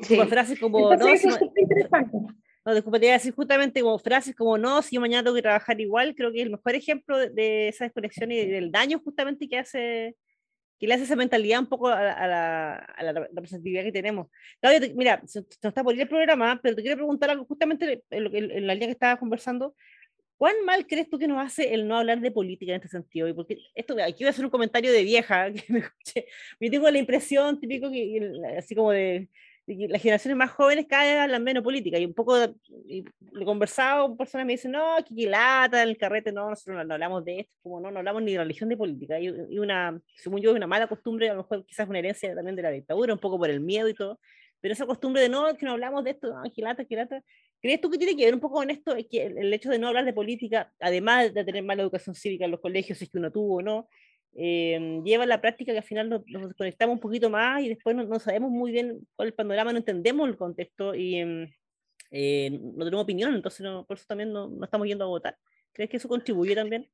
Sí. 0.01 0.19
frases 0.27 0.59
como... 0.59 0.95
no, 0.95 1.07
eso 1.07 1.29
es 1.29 1.39
interesante. 1.55 2.17
No, 2.65 2.73
disculpa, 2.73 2.99
te 2.99 3.07
iba 3.07 3.15
a 3.15 3.17
decir 3.17 3.33
justamente 3.33 3.81
como 3.81 3.99
frases 3.99 4.35
como 4.35 4.57
no, 4.57 4.81
si 4.81 4.95
yo 4.95 5.01
mañana 5.01 5.23
tengo 5.23 5.35
que 5.35 5.41
trabajar 5.41 5.79
igual, 5.81 6.15
creo 6.15 6.31
que 6.31 6.41
el 6.41 6.49
mejor 6.51 6.75
ejemplo 6.75 7.17
de, 7.17 7.67
esa 7.67 7.83
desconexión 7.83 8.31
y 8.31 8.45
del 8.45 8.71
daño 8.71 9.01
justamente 9.03 9.49
que 9.49 9.57
hace 9.57 10.15
que 10.79 10.87
le 10.87 10.95
hace 10.95 11.03
esa 11.03 11.15
mentalidad 11.15 11.59
un 11.61 11.67
poco 11.67 11.87
a 11.87 12.01
la, 12.01 12.75
a 12.75 13.03
la, 13.03 13.13
representatividad 13.13 13.83
que 13.83 13.91
tenemos. 13.91 14.27
Claudia, 14.59 14.91
mira, 14.95 15.21
se, 15.25 15.39
nos 15.39 15.49
está 15.63 15.83
por 15.83 15.95
ir 15.95 16.01
el 16.01 16.09
programa, 16.09 16.59
pero 16.61 16.75
te 16.75 16.81
quiero 16.81 16.97
preguntar 16.97 17.29
algo 17.29 17.45
justamente 17.45 18.03
en, 18.09 18.35
en, 18.35 18.67
la 18.67 18.73
línea 18.73 18.87
que 18.87 18.93
estabas 18.93 19.19
conversando. 19.19 19.75
¿Cuán 20.35 20.55
mal 20.65 20.85
crees 20.85 21.09
tú 21.09 21.17
que 21.17 21.27
nos 21.27 21.41
hace 21.41 21.73
el 21.73 21.87
no 21.87 21.97
hablar 21.97 22.19
de 22.19 22.31
política 22.31 22.73
en 22.73 22.77
este 22.77 22.89
sentido? 22.89 23.29
Y 23.29 23.33
porque 23.33 23.59
esto, 23.75 23.95
aquí 24.03 24.23
voy 24.23 24.27
a 24.27 24.29
hacer 24.31 24.43
un 24.43 24.51
comentario 24.51 24.91
de 24.91 25.03
vieja, 25.03 25.51
que 25.53 25.71
me 25.71 25.79
escuché. 25.79 26.27
Yo 26.59 26.71
tengo 26.71 26.89
la 26.89 26.97
impresión 26.97 27.59
típico 27.61 27.89
que, 27.89 28.19
así 28.57 28.75
como 28.75 28.91
de, 28.91 29.29
las 29.65 30.01
generaciones 30.01 30.37
más 30.37 30.51
jóvenes 30.51 30.87
cada 30.87 31.03
vez 31.03 31.19
hablan 31.21 31.43
menos 31.43 31.63
política 31.63 31.97
y 31.97 32.05
un 32.05 32.13
poco 32.13 32.35
y 32.85 33.05
he 33.39 33.45
conversado 33.45 34.15
personas 34.17 34.45
me 34.45 34.53
dicen 34.53 34.71
no 34.71 34.95
que 35.07 35.27
lata 35.27 35.83
el 35.83 35.97
carrete 35.97 36.31
no 36.31 36.49
nosotros 36.49 36.85
no, 36.85 36.93
hablamos 36.93 37.23
de 37.23 37.41
esto 37.41 37.53
como 37.61 37.79
no 37.79 37.89
no 37.89 37.99
hablamos 37.99 38.23
ni 38.23 38.33
de 38.33 38.39
religión 38.39 38.69
ni 38.69 38.75
política 38.75 39.19
y, 39.19 39.27
y, 39.49 39.59
una 39.59 39.99
según 40.15 40.41
yo 40.41 40.51
es 40.51 40.57
una 40.57 40.67
mala 40.67 40.87
costumbre 40.87 41.29
a 41.29 41.33
lo 41.33 41.43
mejor 41.43 41.65
quizás 41.65 41.87
una 41.87 41.99
herencia 41.99 42.35
también 42.35 42.55
de 42.55 42.61
la 42.61 42.71
dictadura 42.71 43.13
un 43.13 43.19
poco 43.19 43.37
por 43.37 43.49
el 43.49 43.61
miedo 43.61 43.87
y 43.87 43.93
todo 43.93 44.19
pero 44.59 44.73
esa 44.73 44.85
costumbre 44.85 45.21
de 45.21 45.29
no 45.29 45.55
que 45.55 45.65
no 45.65 45.73
hablamos 45.73 46.03
de 46.03 46.11
esto 46.11 46.33
no, 46.33 46.43
que 46.51 46.61
lata 46.61 46.83
que 46.83 46.95
lata 46.95 47.23
¿Crees 47.63 47.79
tú 47.79 47.89
que 47.89 47.97
tiene 47.97 48.17
que 48.17 48.25
ver 48.25 48.33
un 48.33 48.41
poco 48.41 48.55
con 48.55 48.69
esto? 48.69 48.93
Es 48.93 49.07
que 49.09 49.23
el, 49.25 49.53
hecho 49.53 49.69
de 49.69 49.79
no 49.79 49.87
hablar 49.87 50.03
de 50.03 50.11
política, 50.11 50.73
además 50.81 51.33
de 51.33 51.45
tener 51.45 51.63
mala 51.63 51.81
educación 51.81 52.13
cívica 52.13 52.43
en 52.43 52.51
los 52.51 52.59
colegios, 52.59 52.97
si 52.97 53.05
es 53.05 53.09
que 53.09 53.19
uno 53.19 53.31
tuvo 53.31 53.59
o 53.59 53.61
no, 53.61 53.87
eh, 54.35 55.01
lleva 55.03 55.23
a 55.23 55.27
la 55.27 55.41
práctica 55.41 55.71
que 55.71 55.77
al 55.77 55.83
final 55.83 56.09
nos, 56.09 56.23
desconectamos 56.25 56.95
un 56.95 56.99
poquito 56.99 57.29
más 57.29 57.61
y 57.61 57.69
después 57.69 57.95
no, 57.95 58.19
sabemos 58.19 58.51
muy 58.51 58.71
bien 58.71 59.07
cuál 59.15 59.27
es 59.27 59.31
el 59.31 59.35
panorama, 59.35 59.71
no 59.71 59.77
entendemos 59.77 60.27
el 60.27 60.37
contexto 60.37 60.95
y 60.95 61.17
em, 61.17 61.53
eh, 62.11 62.49
no 62.51 62.85
tenemos 62.85 63.03
opinión, 63.03 63.35
entonces 63.35 63.65
por 63.87 63.97
eso 63.97 64.05
también 64.07 64.31
no, 64.33 64.47
no, 64.47 64.65
estamos 64.65 64.87
yendo 64.87 65.05
a 65.05 65.07
votar. 65.07 65.37
¿Crees 65.71 65.89
que 65.89 65.97
eso 65.97 66.07
contribuye 66.07 66.55
también? 66.55 66.89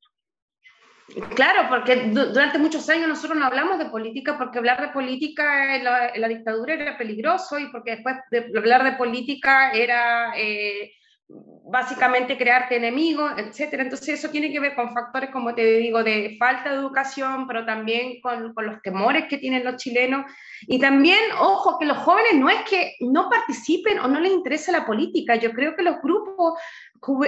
Claro, 1.36 1.68
porque 1.70 2.12
durante 2.12 2.60
muchos 2.60 2.88
años 2.90 3.08
nosotros 3.08 3.38
no 3.38 3.46
hablamos 3.46 3.80
de 3.80 3.86
política 3.86 4.38
porque 4.38 4.60
hablar 4.60 4.80
de 4.80 4.90
política 4.90 5.76
en 5.76 5.84
la, 5.84 6.28
dictadura 6.28 6.76
era 6.76 6.98
peligroso 6.98 7.58
y 7.58 7.68
porque 7.72 7.92
después 7.92 8.16
de 8.32 8.52
hablar 8.58 8.84
de 8.84 8.94
política 8.94 9.72
era... 9.72 10.34
Eh, 10.38 10.94
básicamente 11.30 12.38
crearte 12.38 12.78
enemigos, 12.78 13.32
etcétera. 13.38 13.84
Entonces 13.84 14.10
eso 14.10 14.30
tiene 14.30 14.52
que 14.52 14.60
ver 14.60 14.76
con 14.76 14.94
factores, 14.94 15.30
como 15.30 15.54
te 15.54 15.64
digo, 15.78 16.04
de 16.04 16.36
falta 16.40 16.72
de 16.72 16.78
educación, 16.78 17.48
pero 17.48 17.66
también 17.66 18.20
con, 18.22 18.54
con, 18.54 18.66
los 18.66 18.82
temores 18.82 19.26
que 19.30 19.38
tienen 19.38 19.64
los 19.64 19.76
chilenos. 19.76 20.26
Y 20.62 20.80
también, 20.80 21.20
ojo, 21.40 21.78
que 21.78 21.86
los 21.86 21.98
jóvenes 22.00 22.34
no 22.36 22.50
es 22.50 22.62
que 22.68 22.96
no 23.02 23.30
participen 23.30 24.00
o 24.00 24.08
no 24.08 24.20
les 24.20 24.32
interese 24.32 24.72
la 24.72 24.86
política. 24.86 25.36
Yo 25.36 25.52
creo 25.52 25.76
que 25.76 25.84
los 25.84 26.02
grupos, 26.02 26.60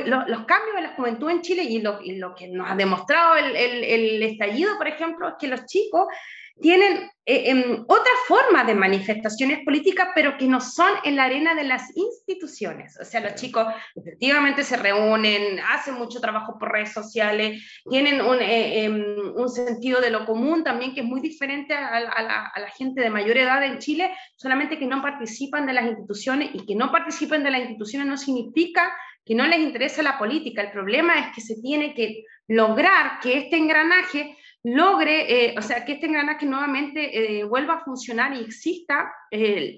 los, 0.06 0.46
cambios 0.46 0.76
de 0.76 0.82
la 0.82 0.96
juventud 0.96 1.30
en 1.30 1.42
Chile 1.42 1.64
y 1.64 1.80
lo, 1.80 2.00
lo 2.04 2.34
que 2.34 2.48
nos 2.48 2.70
ha 2.70 2.76
demostrado 2.76 3.38
el, 3.38 3.56
el 3.56 4.24
estallido, 4.24 4.78
por 4.78 4.88
ejemplo, 4.88 5.28
es 5.30 5.36
que 5.40 5.48
los 5.48 5.66
chicos 5.66 6.08
tienen 6.60 7.10
eh, 7.24 7.52
em, 7.52 7.86
otra 7.88 8.12
forma 8.28 8.64
de 8.64 8.74
manifestaciones 8.74 9.60
políticas, 9.64 10.10
pero 10.16 10.38
que 10.38 10.48
no 10.48 10.60
son 10.60 10.90
en 11.04 11.16
la 11.16 11.26
arena 11.26 11.54
de 11.54 11.64
las 11.64 11.96
instituciones. 11.96 12.98
O 13.00 13.06
sea, 13.06 13.22
los 13.22 13.36
chicos 13.36 13.68
efectivamente 13.96 14.64
se 14.64 14.76
reúnen, 14.76 15.60
hacen 15.60 15.96
mucho 15.96 16.20
trabajo 16.20 16.58
por 16.60 16.72
redes 16.72 16.94
sociales, 16.94 17.64
tienen 17.88 18.22
un, 18.22 18.42
eh, 18.42 18.86
em, 18.86 19.34
un 19.36 19.50
sentido 19.50 20.02
de 20.02 20.10
lo 20.10 20.26
común 20.26 20.64
también 20.64 20.96
que 20.96 21.02
es 21.02 21.06
muy 21.06 21.22
diferente 21.22 21.76
a, 21.76 22.00
la, 22.00 22.10
a, 22.10 22.60
la, 22.60 22.70
gente 22.70 23.02
de 23.02 23.12
mayor 23.12 23.38
edad 23.38 23.64
en 23.64 23.78
Chile, 23.78 24.12
solamente 24.36 24.80
que 24.80 24.88
no 24.88 25.02
participan 25.02 25.68
de 25.68 25.74
las 25.74 25.86
instituciones 25.86 26.50
y 26.54 26.66
que 26.66 26.76
no 26.76 26.92
participen 26.92 27.44
de 27.44 27.52
las 27.52 27.62
instituciones 27.62 28.08
no 28.08 28.18
significa 28.18 28.92
que 29.24 29.36
no 29.36 29.46
les 29.46 29.60
interesa 29.60 30.02
la 30.02 30.18
política. 30.18 30.64
El 30.64 30.72
problema 30.72 31.20
es 31.20 31.36
que 31.36 31.42
se 31.42 31.62
tiene 31.62 31.94
que 31.94 32.24
lograr 32.48 33.20
que 33.22 33.38
este 33.38 33.58
engranaje 33.58 34.38
logre, 34.64 35.46
eh, 35.46 35.56
o 35.58 35.62
sea, 35.62 35.84
que 35.84 35.94
este 35.94 36.06
engranaje 36.06 36.46
nuevamente 36.46 37.40
eh, 37.40 37.44
vuelva 37.44 37.76
a 37.76 37.84
funcionar 37.84 38.36
y 38.36 38.42
exista 38.42 39.12
el, 39.32 39.76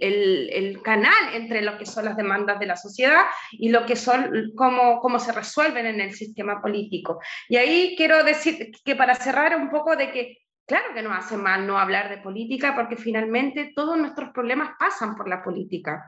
el, 0.52 0.82
canal 0.82 1.34
entre 1.34 1.62
lo 1.62 1.78
que 1.78 1.86
son 1.86 2.06
las 2.06 2.18
demandas 2.18 2.60
de 2.60 2.66
la 2.66 2.76
sociedad 2.76 3.22
y 3.52 3.70
lo 3.70 3.86
que 3.86 3.96
son, 3.96 4.52
cómo, 4.56 5.00
cómo 5.00 5.20
se 5.20 5.32
resuelven 5.32 5.86
en 5.86 6.02
el 6.02 6.14
sistema 6.14 6.62
político. 6.62 7.20
Y 7.48 7.56
ahí 7.56 7.96
quiero 7.96 8.24
decir 8.24 8.72
que 8.84 8.96
para 8.96 9.16
cerrar 9.16 9.56
un 9.56 9.70
poco 9.70 9.96
de 9.96 10.12
que, 10.12 10.40
claro 10.66 10.94
que 10.94 11.02
no 11.02 11.14
hace 11.14 11.38
mal 11.38 11.66
no 11.66 11.78
hablar 11.78 12.10
de 12.10 12.18
política, 12.18 12.76
porque 12.76 12.98
finalmente 12.98 13.72
todos 13.74 13.98
nuestros 13.98 14.32
problemas 14.32 14.72
pasan 14.78 15.16
por 15.16 15.30
la 15.30 15.42
política 15.42 16.04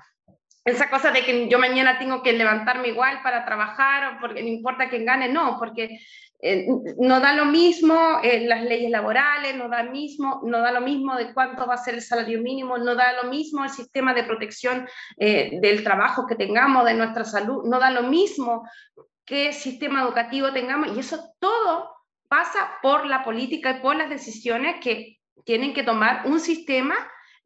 esa 0.65 0.89
cosa 0.89 1.11
de 1.11 1.23
que 1.23 1.47
yo 1.47 1.59
mañana 1.59 1.99
tengo 1.99 2.23
que 2.23 2.33
levantarme 2.33 2.87
igual 2.87 3.21
para 3.21 3.45
trabajar, 3.45 4.17
porque 4.19 4.41
no 4.41 4.49
importa 4.49 4.89
quién 4.89 5.05
gane, 5.05 5.29
no, 5.29 5.57
porque 5.59 5.99
eh, 6.47 6.67
no 6.99 7.19
da 7.19 7.33
lo 7.33 7.45
mismo 7.45 8.19
eh, 8.21 8.45
las 8.45 8.61
leyes 8.61 8.91
laborales, 8.91 9.55
no 9.55 9.67
da, 9.67 9.81
mismo, 9.81 10.41
no 10.43 10.59
da 10.59 10.71
lo 10.71 10.81
mismo 10.81 11.15
de 11.15 11.33
cuánto 11.33 11.65
va 11.65 11.73
a 11.73 11.83
ser 11.83 11.95
el 11.95 12.03
salario 12.03 12.39
mínimo, 12.39 12.77
no 12.77 12.93
da 12.93 13.13
lo 13.23 13.31
mismo 13.31 13.63
el 13.63 13.71
sistema 13.71 14.13
de 14.13 14.25
protección 14.25 14.87
eh, 15.17 15.57
del 15.59 15.83
trabajo 15.83 16.27
que 16.27 16.35
tengamos, 16.35 16.85
de 16.85 16.93
nuestra 16.93 17.25
salud, 17.25 17.65
no 17.65 17.79
da 17.79 17.89
lo 17.89 18.03
mismo 18.03 18.69
qué 19.25 19.53
sistema 19.53 20.03
educativo 20.03 20.53
tengamos, 20.53 20.95
y 20.95 20.99
eso 20.99 21.33
todo 21.39 21.89
pasa 22.27 22.77
por 22.83 23.07
la 23.07 23.23
política 23.23 23.71
y 23.71 23.81
por 23.81 23.95
las 23.95 24.11
decisiones 24.11 24.75
que 24.81 25.17
tienen 25.45 25.73
que 25.73 25.81
tomar 25.81 26.27
un 26.27 26.39
sistema 26.39 26.95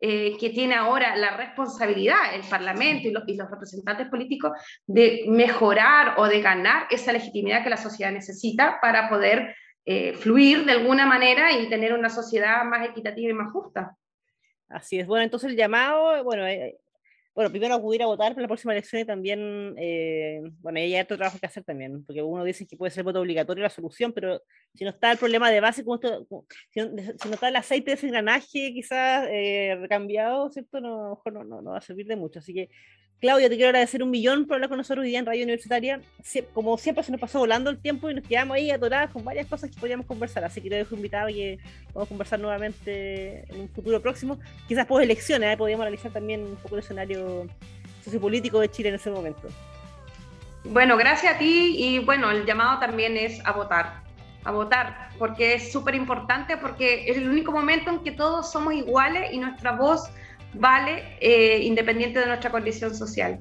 eh, 0.01 0.37
que 0.39 0.49
tiene 0.51 0.75
ahora 0.75 1.15
la 1.17 1.35
responsabilidad, 1.35 2.33
el 2.33 2.43
Parlamento 2.49 3.07
y 3.07 3.11
los, 3.11 3.49
representantes 3.49 4.07
políticos, 4.07 4.51
de 4.87 5.25
mejorar 5.27 6.15
o 6.17 6.27
de 6.27 6.41
ganar 6.41 6.87
esa 6.89 7.11
legitimidad 7.11 7.63
que 7.63 7.69
la 7.69 7.77
sociedad 7.77 8.11
necesita 8.11 8.79
para 8.81 9.09
poder 9.09 9.55
eh, 9.85 10.13
fluir 10.13 10.65
de 10.65 10.71
alguna 10.71 11.05
manera 11.05 11.51
y 11.51 11.67
tener 11.67 11.93
una 11.93 12.09
sociedad 12.09 12.63
más 12.63 12.87
equitativa 12.87 13.29
y 13.29 13.33
más 13.33 13.51
justa. 13.51 13.97
Así 14.69 14.99
es. 14.99 15.07
Bueno, 15.07 15.23
entonces 15.23 15.49
el 15.49 15.57
llamado, 15.57 16.23
bueno, 16.23 16.47
eh, 16.47 16.79
bueno, 17.39 17.51
primero 17.51 17.73
acudir 17.73 18.03
a 18.03 18.05
votar 18.05 18.33
para 18.33 18.41
la 18.41 18.47
próxima 18.49 18.73
elección 18.73 19.01
y 19.01 19.05
también, 19.05 19.73
eh, 19.77 20.41
bueno, 20.59 20.77
hay 20.77 20.99
otro 20.99 21.15
trabajo 21.15 21.39
que 21.39 21.45
hacer 21.45 21.63
también, 21.63 22.03
porque 22.03 22.21
uno 22.21 22.43
dice 22.43 22.67
que 22.67 22.75
puede 22.75 22.91
ser 22.91 23.05
voto 23.05 23.21
obligatorio 23.21 23.63
la 23.63 23.69
solución, 23.69 24.11
pero 24.11 24.41
si 24.75 24.83
no 24.83 24.89
está 24.89 25.09
el 25.13 25.17
problema 25.17 25.49
de 25.49 25.61
base, 25.61 25.85
como 25.85 26.01
si, 26.01 26.81
no, 26.81 27.31
está 27.31 27.47
el 27.47 27.55
aceite 27.55 27.91
de 27.91 27.95
ese 27.95 28.07
engranaje 28.07 28.73
quizás 28.73 29.25
eh, 29.31 29.77
recambiado, 29.79 30.49
¿cierto? 30.49 30.81
No, 30.81 31.21
no, 31.31 31.43
no, 31.45 31.61
no, 31.61 31.71
va 31.71 31.77
a 31.77 31.81
servir 31.81 32.07
de 32.07 32.17
mucho. 32.17 32.39
Así 32.39 32.53
que 32.53 32.69
Claudia, 33.19 33.49
te 33.49 33.55
quiero 33.57 33.69
agradecer 33.69 34.01
un 34.01 34.11
millón 34.11 34.45
por 34.45 34.55
hablar 34.55 34.69
con 34.69 34.77
nosotros 34.77 35.03
hoy 35.03 35.09
día 35.09 35.19
en 35.19 35.25
Radio 35.25 35.43
Universitaria. 35.43 36.01
Como 36.53 36.77
siempre, 36.77 37.03
se 37.03 37.11
nos 37.11 37.19
pasó 37.19 37.39
volando 37.39 37.69
el 37.69 37.77
tiempo 37.77 38.09
y 38.09 38.13
nos 38.13 38.25
quedamos 38.25 38.55
ahí 38.55 38.71
atoradas 38.71 39.11
con 39.11 39.25
varias 39.25 39.45
cosas 39.45 39.69
que 39.69 39.77
podíamos 39.77 40.05
conversar. 40.05 40.45
Así 40.45 40.61
que 40.61 40.69
te 40.69 40.75
dejo 40.75 40.95
invitado 40.95 41.27
y 41.27 41.33
que 41.33 41.59
vamos 41.87 42.07
a 42.07 42.09
conversar 42.09 42.39
nuevamente 42.39 43.43
en 43.51 43.59
un 43.59 43.67
futuro 43.67 44.01
próximo. 44.01 44.39
Quizás 44.69 44.85
por 44.85 45.03
elecciones, 45.03 45.53
¿eh? 45.53 45.57
podríamos 45.57 45.81
analizar 45.85 46.13
también 46.13 46.43
un 46.45 46.55
poco 46.55 46.75
el 46.75 46.79
escenario 46.79 47.28
sociopolítico 48.03 48.59
de 48.59 48.69
Chile 48.69 48.89
en 48.89 48.95
ese 48.95 49.09
momento. 49.09 49.47
Bueno, 50.65 50.97
gracias 50.97 51.35
a 51.35 51.37
ti 51.37 51.75
y 51.77 51.99
bueno, 51.99 52.31
el 52.31 52.45
llamado 52.45 52.79
también 52.79 53.15
es 53.17 53.43
a 53.45 53.53
votar, 53.53 54.03
a 54.43 54.51
votar, 54.51 55.09
porque 55.17 55.53
es 55.53 55.71
súper 55.71 55.95
importante, 55.95 56.57
porque 56.57 57.09
es 57.09 57.17
el 57.17 57.29
único 57.29 57.51
momento 57.51 57.89
en 57.89 57.99
que 57.99 58.11
todos 58.11 58.51
somos 58.51 58.73
iguales 58.73 59.31
y 59.31 59.37
nuestra 59.37 59.71
voz 59.71 60.09
vale 60.53 61.17
eh, 61.21 61.59
independiente 61.63 62.19
de 62.19 62.25
nuestra 62.25 62.51
condición 62.51 62.93
social. 62.93 63.39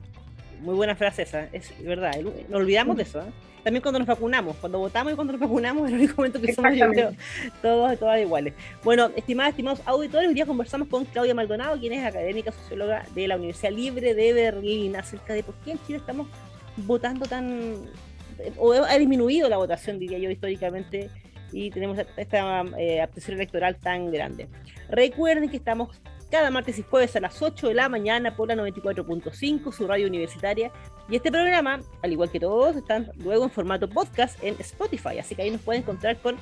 Muy 0.60 0.74
buena 0.74 0.94
frase 0.94 1.22
esa, 1.22 1.48
es 1.52 1.72
verdad, 1.82 2.12
nos 2.20 2.60
olvidamos 2.60 2.96
de 2.96 3.02
eso. 3.04 3.20
¿eh? 3.20 3.32
También 3.62 3.82
cuando 3.82 3.98
nos 3.98 4.08
vacunamos, 4.08 4.56
cuando 4.56 4.78
votamos 4.78 5.12
y 5.12 5.16
cuando 5.16 5.32
nos 5.32 5.40
vacunamos 5.40 5.82
es 5.86 5.92
el 5.92 5.98
único 5.98 6.14
momento 6.16 6.40
que 6.40 6.54
somos, 6.54 6.74
yo 6.76 6.88
creo, 6.88 7.12
todos, 7.60 7.98
todas 7.98 8.20
iguales. 8.20 8.54
Bueno, 8.82 9.10
estimadas, 9.16 9.50
estimados 9.50 9.80
auditores, 9.84 10.28
hoy 10.28 10.34
día 10.34 10.46
conversamos 10.46 10.88
con 10.88 11.04
Claudia 11.04 11.34
Maldonado, 11.34 11.78
quien 11.78 11.92
es 11.92 12.04
académica 12.04 12.52
socióloga 12.52 13.04
de 13.14 13.28
la 13.28 13.36
Universidad 13.36 13.72
Libre 13.72 14.14
de 14.14 14.32
Berlín, 14.32 14.96
acerca 14.96 15.34
de 15.34 15.42
por 15.42 15.54
qué 15.56 15.72
en 15.72 15.78
Chile 15.86 15.98
estamos 15.98 16.28
votando 16.76 17.26
tan... 17.26 17.74
o 18.56 18.72
ha 18.72 18.98
disminuido 18.98 19.48
la 19.48 19.56
votación, 19.56 19.98
diría 19.98 20.18
yo, 20.18 20.30
históricamente, 20.30 21.10
y 21.52 21.70
tenemos 21.70 21.98
esta 22.16 22.62
eh, 22.78 23.06
electoral 23.28 23.76
tan 23.76 24.10
grande. 24.10 24.48
Recuerden 24.88 25.48
que 25.48 25.56
estamos 25.56 26.00
cada 26.30 26.50
martes 26.50 26.78
y 26.78 26.82
jueves 26.82 27.16
a 27.16 27.20
las 27.20 27.40
8 27.40 27.68
de 27.68 27.74
la 27.74 27.88
mañana 27.88 28.36
por 28.36 28.48
la 28.48 28.54
94.5, 28.54 29.72
su 29.72 29.86
radio 29.86 30.06
universitaria. 30.06 30.70
Y 31.08 31.16
este 31.16 31.30
programa, 31.30 31.80
al 32.02 32.12
igual 32.12 32.30
que 32.30 32.40
todos, 32.40 32.76
están 32.76 33.10
luego 33.16 33.44
en 33.44 33.50
formato 33.50 33.88
podcast 33.88 34.42
en 34.42 34.56
Spotify, 34.60 35.18
así 35.18 35.34
que 35.34 35.42
ahí 35.42 35.50
nos 35.50 35.62
pueden 35.62 35.82
encontrar 35.82 36.18
con 36.18 36.36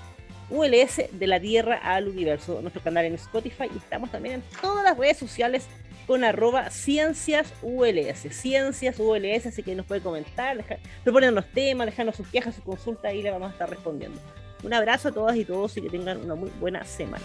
ULS 0.51 1.03
de 1.11 1.27
la 1.27 1.41
Tierra 1.41 1.81
al 1.83 2.09
Universo, 2.09 2.61
nuestro 2.61 2.83
canal 2.83 3.05
en 3.05 3.15
Spotify, 3.15 3.65
y 3.73 3.79
estamos 3.79 4.11
también 4.11 4.37
en 4.37 4.43
todas 4.61 4.85
las 4.85 4.97
redes 4.97 5.17
sociales 5.17 5.67
con 6.07 6.23
arroba 6.23 6.71
ciencias 6.71 7.53
ULS, 7.63 8.29
ciencias 8.31 8.99
ULS, 8.99 9.47
así 9.47 9.63
que 9.63 9.75
nos 9.75 9.87
pueden 9.87 10.05
comentar, 10.05 10.57
dejar, 10.57 10.79
proponernos 11.03 11.47
temas, 11.47 11.87
dejarnos 11.87 12.17
sus 12.17 12.29
quejas, 12.29 12.55
sus 12.55 12.65
consultas, 12.65 13.13
y 13.13 13.23
le 13.23 13.31
vamos 13.31 13.49
a 13.49 13.53
estar 13.53 13.69
respondiendo. 13.69 14.21
Un 14.63 14.73
abrazo 14.73 15.09
a 15.09 15.13
todas 15.13 15.37
y 15.37 15.45
todos 15.45 15.77
y 15.77 15.83
que 15.83 15.91
tengan 15.91 16.19
una 16.25 16.35
muy 16.35 16.51
buena 16.61 16.85
semana. 16.85 17.25